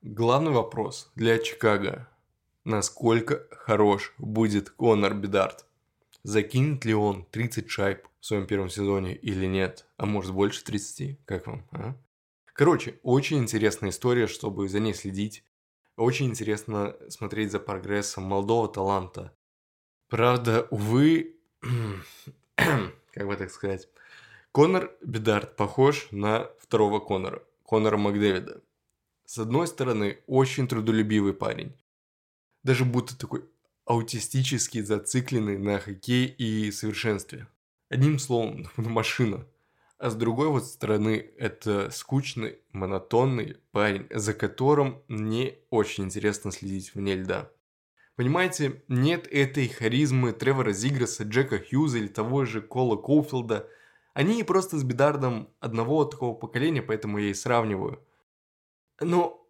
главный 0.01 0.53
вопрос 0.53 1.13
для 1.15 1.39
Чикаго 1.39 2.09
насколько 2.65 3.47
хорош 3.51 4.15
будет 4.19 4.71
Конор 4.71 5.15
Бедарт. 5.15 5.67
Закинет 6.23 6.85
ли 6.85 6.95
он 6.95 7.25
30 7.27 7.69
шайб 7.69 8.07
в 8.21 8.27
своем 8.27 8.47
первом 8.47 8.71
сезоне 8.71 9.15
или 9.15 9.47
нет? 9.47 9.87
А 9.97 10.07
может 10.07 10.33
больше 10.33 10.65
30? 10.65 11.19
Как 11.25 11.47
вам? 11.47 11.67
А? 11.73 11.95
Короче, 12.53 12.99
очень 13.03 13.39
интересная 13.39 13.91
история, 13.91 14.27
чтобы 14.27 14.69
за 14.69 14.81
ней 14.81 14.95
следить. 14.95 15.45
Очень 15.97 16.27
интересно 16.27 16.97
смотреть 17.09 17.53
за 17.53 17.61
прогрессом 17.61 18.25
молодого 18.25 18.69
таланта. 18.69 19.37
Правда, 20.09 20.67
увы, 20.71 21.37
как 22.57 23.27
бы 23.27 23.37
так 23.37 23.51
сказать, 23.51 23.89
Конор 24.53 24.93
Бедарт 25.03 25.57
похож 25.57 26.09
на 26.11 26.51
второго 26.59 27.01
Конора, 27.01 27.43
Конора 27.67 27.97
Макдэвида. 27.97 28.63
С 29.25 29.39
одной 29.39 29.67
стороны, 29.67 30.19
очень 30.27 30.69
трудолюбивый 30.69 31.33
парень 31.33 31.75
даже 32.63 32.85
будто 32.85 33.19
такой 33.19 33.45
аутистически 33.85 34.81
зацикленный 34.81 35.59
на 35.59 35.79
хоккей 35.79 36.27
и 36.27 36.71
совершенстве. 36.71 37.49
Одним 37.89 38.19
словом, 38.19 38.69
машина. 38.77 39.47
А 40.03 40.11
с 40.11 40.17
другой 40.17 40.49
вот 40.49 40.67
стороны, 40.67 41.31
это 41.39 41.89
скучный, 41.93 42.59
монотонный 42.73 43.59
парень, 43.71 44.09
за 44.11 44.35
которым 44.35 45.01
не 45.07 45.61
очень 45.71 46.07
интересно 46.07 46.51
следить 46.51 46.97
вне 46.97 47.15
льда. 47.15 47.53
Понимаете, 48.17 48.83
нет 48.89 49.29
этой 49.31 49.69
харизмы 49.69 50.33
Тревора 50.33 50.73
Зиграса, 50.73 51.23
Джека 51.23 51.61
Хьюза 51.61 51.99
или 51.99 52.09
того 52.09 52.45
же 52.47 52.61
Кола 52.63 52.97
Коуфилда. 52.97 53.69
Они 54.13 54.43
просто 54.43 54.77
с 54.77 54.83
Бедардом 54.83 55.49
одного 55.61 56.05
такого 56.05 56.35
поколения, 56.35 56.83
поэтому 56.83 57.19
я 57.19 57.31
и 57.31 57.35
сравниваю. 57.35 58.05
Но 59.01 59.47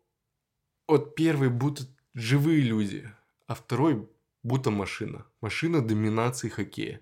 вот 0.86 1.14
первый 1.14 1.48
будто 1.48 1.84
живые 2.12 2.60
люди, 2.60 3.10
а 3.46 3.54
второй 3.54 4.06
будто 4.42 4.70
машина. 4.70 5.24
Машина 5.40 5.80
доминации 5.80 6.50
хоккея. 6.50 7.00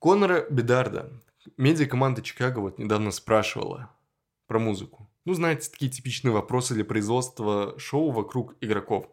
Конора 0.00 0.46
Бедарда, 0.50 1.22
медиа 1.56 1.86
команда 1.86 2.22
Чикаго 2.22 2.60
вот 2.60 2.78
недавно 2.78 3.10
спрашивала 3.10 3.90
про 4.46 4.58
музыку. 4.58 5.10
Ну, 5.24 5.34
знаете, 5.34 5.70
такие 5.70 5.90
типичные 5.90 6.32
вопросы 6.32 6.74
для 6.74 6.84
производства 6.84 7.74
шоу 7.78 8.10
вокруг 8.10 8.54
игроков. 8.60 9.08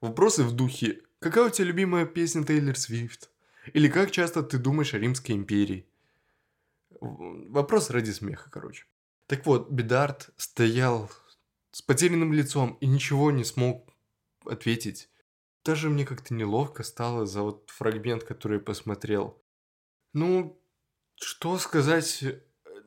Вопросы 0.00 0.44
в 0.44 0.52
духе 0.52 1.02
Какая 1.20 1.46
у 1.46 1.50
тебя 1.50 1.66
любимая 1.66 2.06
песня 2.06 2.44
Тейлор 2.44 2.76
Свифт? 2.76 3.30
Или 3.72 3.88
как 3.88 4.12
часто 4.12 4.44
ты 4.44 4.56
думаешь 4.56 4.94
о 4.94 4.98
Римской 4.98 5.34
империи? 5.34 5.88
Вопрос 7.00 7.90
ради 7.90 8.12
смеха, 8.12 8.50
короче. 8.50 8.86
Так 9.26 9.44
вот, 9.44 9.68
Бедарт 9.68 10.30
стоял 10.36 11.10
с 11.72 11.82
потерянным 11.82 12.32
лицом 12.32 12.78
и 12.80 12.86
ничего 12.86 13.32
не 13.32 13.42
смог 13.42 13.92
ответить. 14.44 15.10
Даже 15.64 15.90
мне 15.90 16.06
как-то 16.06 16.34
неловко 16.34 16.84
стало 16.84 17.26
за 17.26 17.42
вот 17.42 17.68
фрагмент, 17.68 18.22
который 18.22 18.58
я 18.58 18.64
посмотрел. 18.64 19.42
Ну, 20.12 20.62
что 21.20 21.58
сказать, 21.58 22.24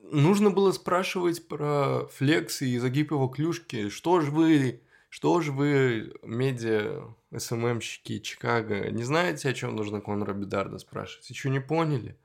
нужно 0.03 0.51
было 0.51 0.71
спрашивать 0.71 1.47
про 1.47 2.07
флекс 2.07 2.61
и 2.61 2.77
загиб 2.77 3.11
его 3.11 3.27
клюшки. 3.27 3.89
Что 3.89 4.21
же 4.21 4.31
вы, 4.31 4.81
что 5.09 5.41
же 5.41 5.51
вы, 5.51 6.13
медиа, 6.23 7.13
СММщики 7.35 8.19
Чикаго, 8.19 8.89
не 8.91 9.03
знаете, 9.03 9.49
о 9.49 9.53
чем 9.53 9.75
нужно 9.75 10.01
Конора 10.01 10.33
Бедарда 10.33 10.77
спрашивать? 10.79 11.29
Еще 11.29 11.49
не 11.49 11.59
поняли? 11.59 12.17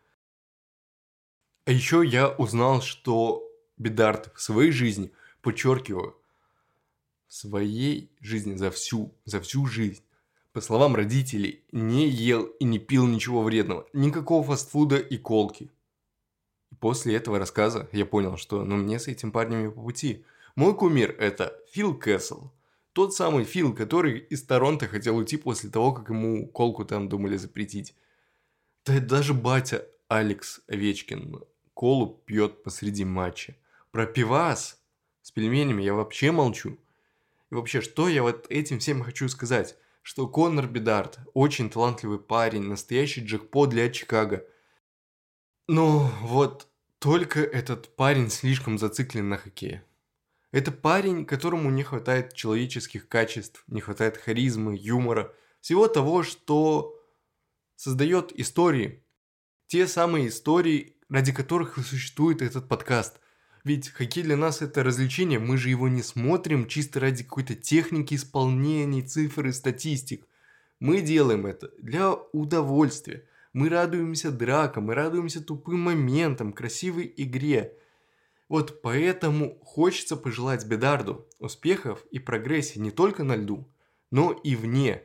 А 1.64 1.72
еще 1.72 2.04
я 2.04 2.28
узнал, 2.28 2.80
что 2.80 3.42
Бедард 3.76 4.32
в 4.34 4.40
своей 4.40 4.70
жизни, 4.70 5.12
подчеркиваю, 5.42 6.16
в 7.26 7.34
своей 7.34 8.10
жизни 8.20 8.54
за 8.54 8.70
всю, 8.70 9.12
за 9.24 9.40
всю 9.40 9.66
жизнь, 9.66 10.02
по 10.52 10.60
словам 10.60 10.94
родителей, 10.94 11.64
не 11.72 12.08
ел 12.08 12.44
и 12.44 12.64
не 12.64 12.78
пил 12.78 13.06
ничего 13.06 13.42
вредного, 13.42 13.86
никакого 13.92 14.42
фастфуда 14.42 14.96
и 14.96 15.18
колки. 15.18 15.70
После 16.80 17.16
этого 17.16 17.38
рассказа 17.38 17.88
я 17.92 18.04
понял, 18.04 18.36
что 18.36 18.64
ну 18.64 18.76
мне 18.76 18.98
с 18.98 19.08
этим 19.08 19.32
парнем 19.32 19.62
не 19.62 19.70
по 19.70 19.82
пути. 19.82 20.24
Мой 20.54 20.74
кумир 20.74 21.14
это 21.18 21.58
Фил 21.70 21.96
Кэссел. 21.96 22.52
Тот 22.92 23.14
самый 23.14 23.44
Фил, 23.44 23.74
который 23.74 24.18
из 24.18 24.42
Торонто 24.42 24.88
хотел 24.88 25.16
уйти 25.16 25.36
после 25.36 25.70
того, 25.70 25.92
как 25.92 26.08
ему 26.08 26.46
колку 26.48 26.84
там 26.84 27.08
думали 27.08 27.36
запретить. 27.36 27.94
Да 28.84 29.00
даже 29.00 29.34
батя 29.34 29.86
Алекс 30.08 30.60
Овечкин 30.68 31.44
колу 31.74 32.22
пьет 32.24 32.62
посреди 32.62 33.04
матча. 33.04 33.56
Про 33.90 34.06
пивас 34.06 34.80
с 35.22 35.30
пельменями 35.30 35.82
я 35.82 35.94
вообще 35.94 36.30
молчу. 36.30 36.78
И 37.50 37.54
вообще, 37.54 37.80
что 37.80 38.08
я 38.08 38.22
вот 38.22 38.46
этим 38.48 38.78
всем 38.78 39.02
хочу 39.02 39.28
сказать? 39.28 39.76
Что 40.02 40.26
Конор 40.26 40.66
Бедарт 40.66 41.18
очень 41.34 41.68
талантливый 41.68 42.18
парень, 42.18 42.62
настоящий 42.62 43.24
джекпот 43.24 43.70
для 43.70 43.90
Чикаго– 43.90 44.44
ну, 45.68 46.08
вот 46.22 46.68
только 47.00 47.40
этот 47.40 47.94
парень 47.96 48.30
слишком 48.30 48.78
зациклен 48.78 49.28
на 49.28 49.36
хоккее. 49.36 49.84
Это 50.52 50.70
парень, 50.70 51.26
которому 51.26 51.70
не 51.70 51.82
хватает 51.82 52.34
человеческих 52.34 53.08
качеств, 53.08 53.64
не 53.66 53.80
хватает 53.80 54.16
харизмы, 54.16 54.76
юмора, 54.78 55.34
всего 55.60 55.88
того, 55.88 56.22
что 56.22 56.98
создает 57.74 58.32
истории. 58.38 59.02
Те 59.66 59.88
самые 59.88 60.28
истории, 60.28 60.96
ради 61.08 61.32
которых 61.32 61.78
и 61.78 61.82
существует 61.82 62.42
этот 62.42 62.68
подкаст. 62.68 63.18
Ведь 63.64 63.88
хоккей 63.88 64.22
для 64.22 64.36
нас 64.36 64.62
это 64.62 64.84
развлечение, 64.84 65.40
мы 65.40 65.56
же 65.56 65.68
его 65.68 65.88
не 65.88 66.02
смотрим 66.02 66.68
чисто 66.68 67.00
ради 67.00 67.24
какой-то 67.24 67.56
техники 67.56 68.14
исполнений, 68.14 69.02
цифр 69.02 69.48
и 69.48 69.52
статистик. 69.52 70.28
Мы 70.78 71.00
делаем 71.00 71.44
это 71.44 71.72
для 71.78 72.12
удовольствия– 72.14 73.26
мы 73.56 73.70
радуемся 73.70 74.30
дракам, 74.30 74.84
мы 74.84 74.94
радуемся 74.94 75.42
тупым 75.42 75.80
моментам, 75.80 76.52
красивой 76.52 77.10
игре. 77.16 77.72
Вот 78.50 78.82
поэтому 78.82 79.58
хочется 79.64 80.18
пожелать 80.18 80.66
Бедарду 80.66 81.26
успехов 81.38 82.04
и 82.10 82.18
прогрессии 82.18 82.78
не 82.78 82.90
только 82.90 83.24
на 83.24 83.34
льду, 83.34 83.66
но 84.10 84.32
и 84.32 84.54
вне. 84.54 85.04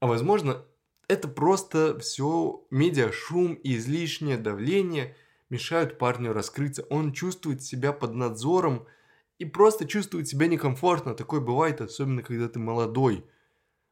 А 0.00 0.08
возможно, 0.08 0.64
это 1.06 1.28
просто 1.28 1.96
все 2.00 2.66
медиашум 2.72 3.54
и 3.54 3.76
излишнее 3.76 4.36
давление 4.36 5.14
мешают 5.48 5.96
парню 5.96 6.32
раскрыться. 6.32 6.82
Он 6.90 7.12
чувствует 7.12 7.62
себя 7.62 7.92
под 7.92 8.14
надзором 8.14 8.84
и 9.38 9.44
просто 9.44 9.86
чувствует 9.86 10.26
себя 10.26 10.48
некомфортно. 10.48 11.14
Такое 11.14 11.40
бывает, 11.40 11.80
особенно 11.80 12.24
когда 12.24 12.48
ты 12.48 12.58
молодой. 12.58 13.24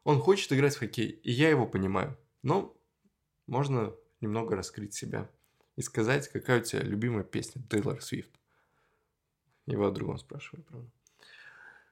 Он 0.03 0.19
хочет 0.19 0.53
играть 0.53 0.75
в 0.75 0.81
хоккей, 0.81 1.11
и 1.11 1.31
я 1.31 1.49
его 1.49 1.65
понимаю. 1.65 2.19
Но 2.43 2.77
можно 3.47 3.95
немного 4.21 4.57
раскрыть 4.57 4.95
себя 4.95 5.29
и 5.77 5.83
сказать, 5.83 6.29
какая 6.29 6.61
у 6.61 6.65
тебя 6.65 6.83
любимая 6.83 7.25
песня 7.25 7.63
Тейлор 7.69 8.03
Свифт. 8.03 8.31
Его 9.67 9.87
о 9.87 9.91
другом 9.91 10.19
спрашиваю, 10.19 10.65
правда. 10.65 10.89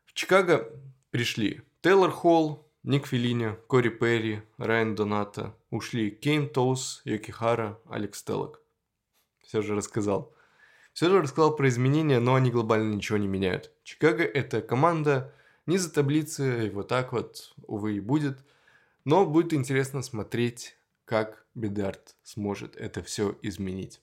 В 0.05 0.13
Чикаго 0.13 0.71
пришли 1.11 1.63
Тейлор 1.83 2.11
Холл, 2.11 2.67
Ник 2.83 3.07
Филини, 3.07 3.57
Кори 3.69 3.91
Перри, 3.91 4.43
Райан 4.59 4.95
Доната. 4.95 5.55
Ушли 5.71 6.11
Кейн 6.11 6.49
Тоус, 6.49 7.03
Йокихара, 7.05 7.79
Алекс 7.89 8.23
Теллок. 8.23 8.61
Все 9.43 9.63
же 9.63 9.75
рассказал. 9.75 10.35
Все 10.93 11.09
же 11.09 11.23
рассказал 11.23 11.55
про 11.55 11.69
изменения, 11.69 12.19
но 12.19 12.35
они 12.35 12.51
глобально 12.51 12.95
ничего 12.95 13.19
не 13.19 13.29
меняют. 13.29 13.71
Чикаго– 13.85 14.23
это 14.25 14.63
команда 14.63 15.33
не 15.67 15.79
за 15.79 15.93
таблицы, 15.93 16.67
и 16.67 16.71
вот 16.71 16.89
так 16.89 17.13
вот, 17.13 17.55
увы, 17.67 17.97
и 17.97 18.01
будет. 18.01 18.39
Но 19.05 19.25
будет 19.25 19.53
интересно 19.53 20.03
смотреть 20.03 20.77
как 21.11 21.45
Бедарт 21.57 22.15
сможет 22.23 22.77
это 22.77 23.03
все 23.03 23.37
изменить. 23.43 24.01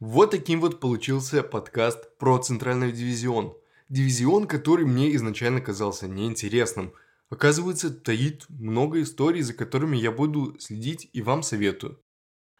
Вот 0.00 0.30
таким 0.30 0.62
вот 0.62 0.80
получился 0.80 1.42
подкаст 1.42 2.16
про 2.16 2.38
Центральный 2.38 2.90
дивизион. 2.90 3.54
Дивизион, 3.90 4.46
который 4.46 4.86
мне 4.86 5.14
изначально 5.16 5.60
казался 5.60 6.08
неинтересным. 6.08 6.94
Оказывается, 7.28 7.90
таит 7.90 8.46
много 8.48 9.02
историй, 9.02 9.42
за 9.42 9.52
которыми 9.52 9.98
я 9.98 10.10
буду 10.10 10.58
следить 10.58 11.10
и 11.12 11.20
вам 11.20 11.42
советую. 11.42 12.02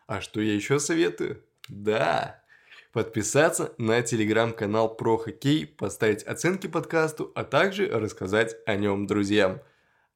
А 0.07 0.21
что 0.21 0.43
я 0.43 0.53
еще 0.53 0.79
советую? 0.79 1.43
Да, 1.67 2.45
подписаться 2.93 3.73
на 3.79 4.03
телеграм-канал 4.03 4.95
про 4.95 5.17
хоккей, 5.17 5.67
поставить 5.67 6.25
оценки 6.25 6.67
подкасту, 6.67 7.33
а 7.35 7.43
также 7.45 7.89
рассказать 7.89 8.55
о 8.67 8.77
нем 8.77 9.07
друзьям. 9.07 9.63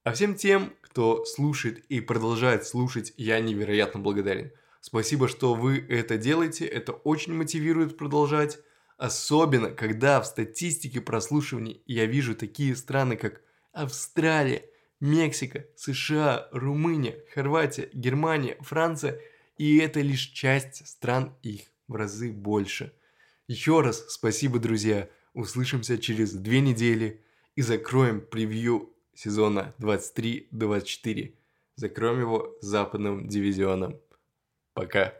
А 0.02 0.12
всем 0.12 0.34
тем, 0.34 0.74
кто 0.90 1.24
слушает 1.24 1.84
и 1.88 2.00
продолжает 2.00 2.66
слушать, 2.66 3.12
я 3.16 3.38
невероятно 3.38 4.00
благодарен. 4.00 4.50
Спасибо, 4.80 5.28
что 5.28 5.54
вы 5.54 5.78
это 5.88 6.16
делаете, 6.16 6.66
это 6.66 6.92
очень 6.92 7.32
мотивирует 7.32 7.96
продолжать. 7.96 8.58
Особенно, 8.96 9.70
когда 9.70 10.20
в 10.20 10.26
статистике 10.26 11.00
прослушиваний 11.00 11.82
я 11.86 12.06
вижу 12.06 12.34
такие 12.34 12.74
страны, 12.74 13.16
как 13.16 13.40
Австралия, 13.72 14.64
Мексика, 14.98 15.64
США, 15.76 16.48
Румыния, 16.50 17.24
Хорватия, 17.32 17.88
Германия, 17.92 18.56
Франция, 18.60 19.20
и 19.58 19.78
это 19.78 20.00
лишь 20.00 20.26
часть 20.26 20.86
стран, 20.88 21.36
их 21.42 21.62
в 21.86 21.94
разы 21.94 22.32
больше. 22.32 22.92
Еще 23.46 23.80
раз 23.80 24.04
спасибо, 24.08 24.58
друзья. 24.58 25.08
Услышимся 25.34 25.98
через 25.98 26.32
две 26.32 26.60
недели 26.60 27.24
и 27.54 27.62
закроем 27.62 28.20
превью 28.20 28.92
сезона 29.20 29.74
23-24. 29.78 31.34
Закроем 31.74 32.20
его 32.20 32.56
западным 32.62 33.28
дивизионом. 33.28 34.00
Пока. 34.72 35.12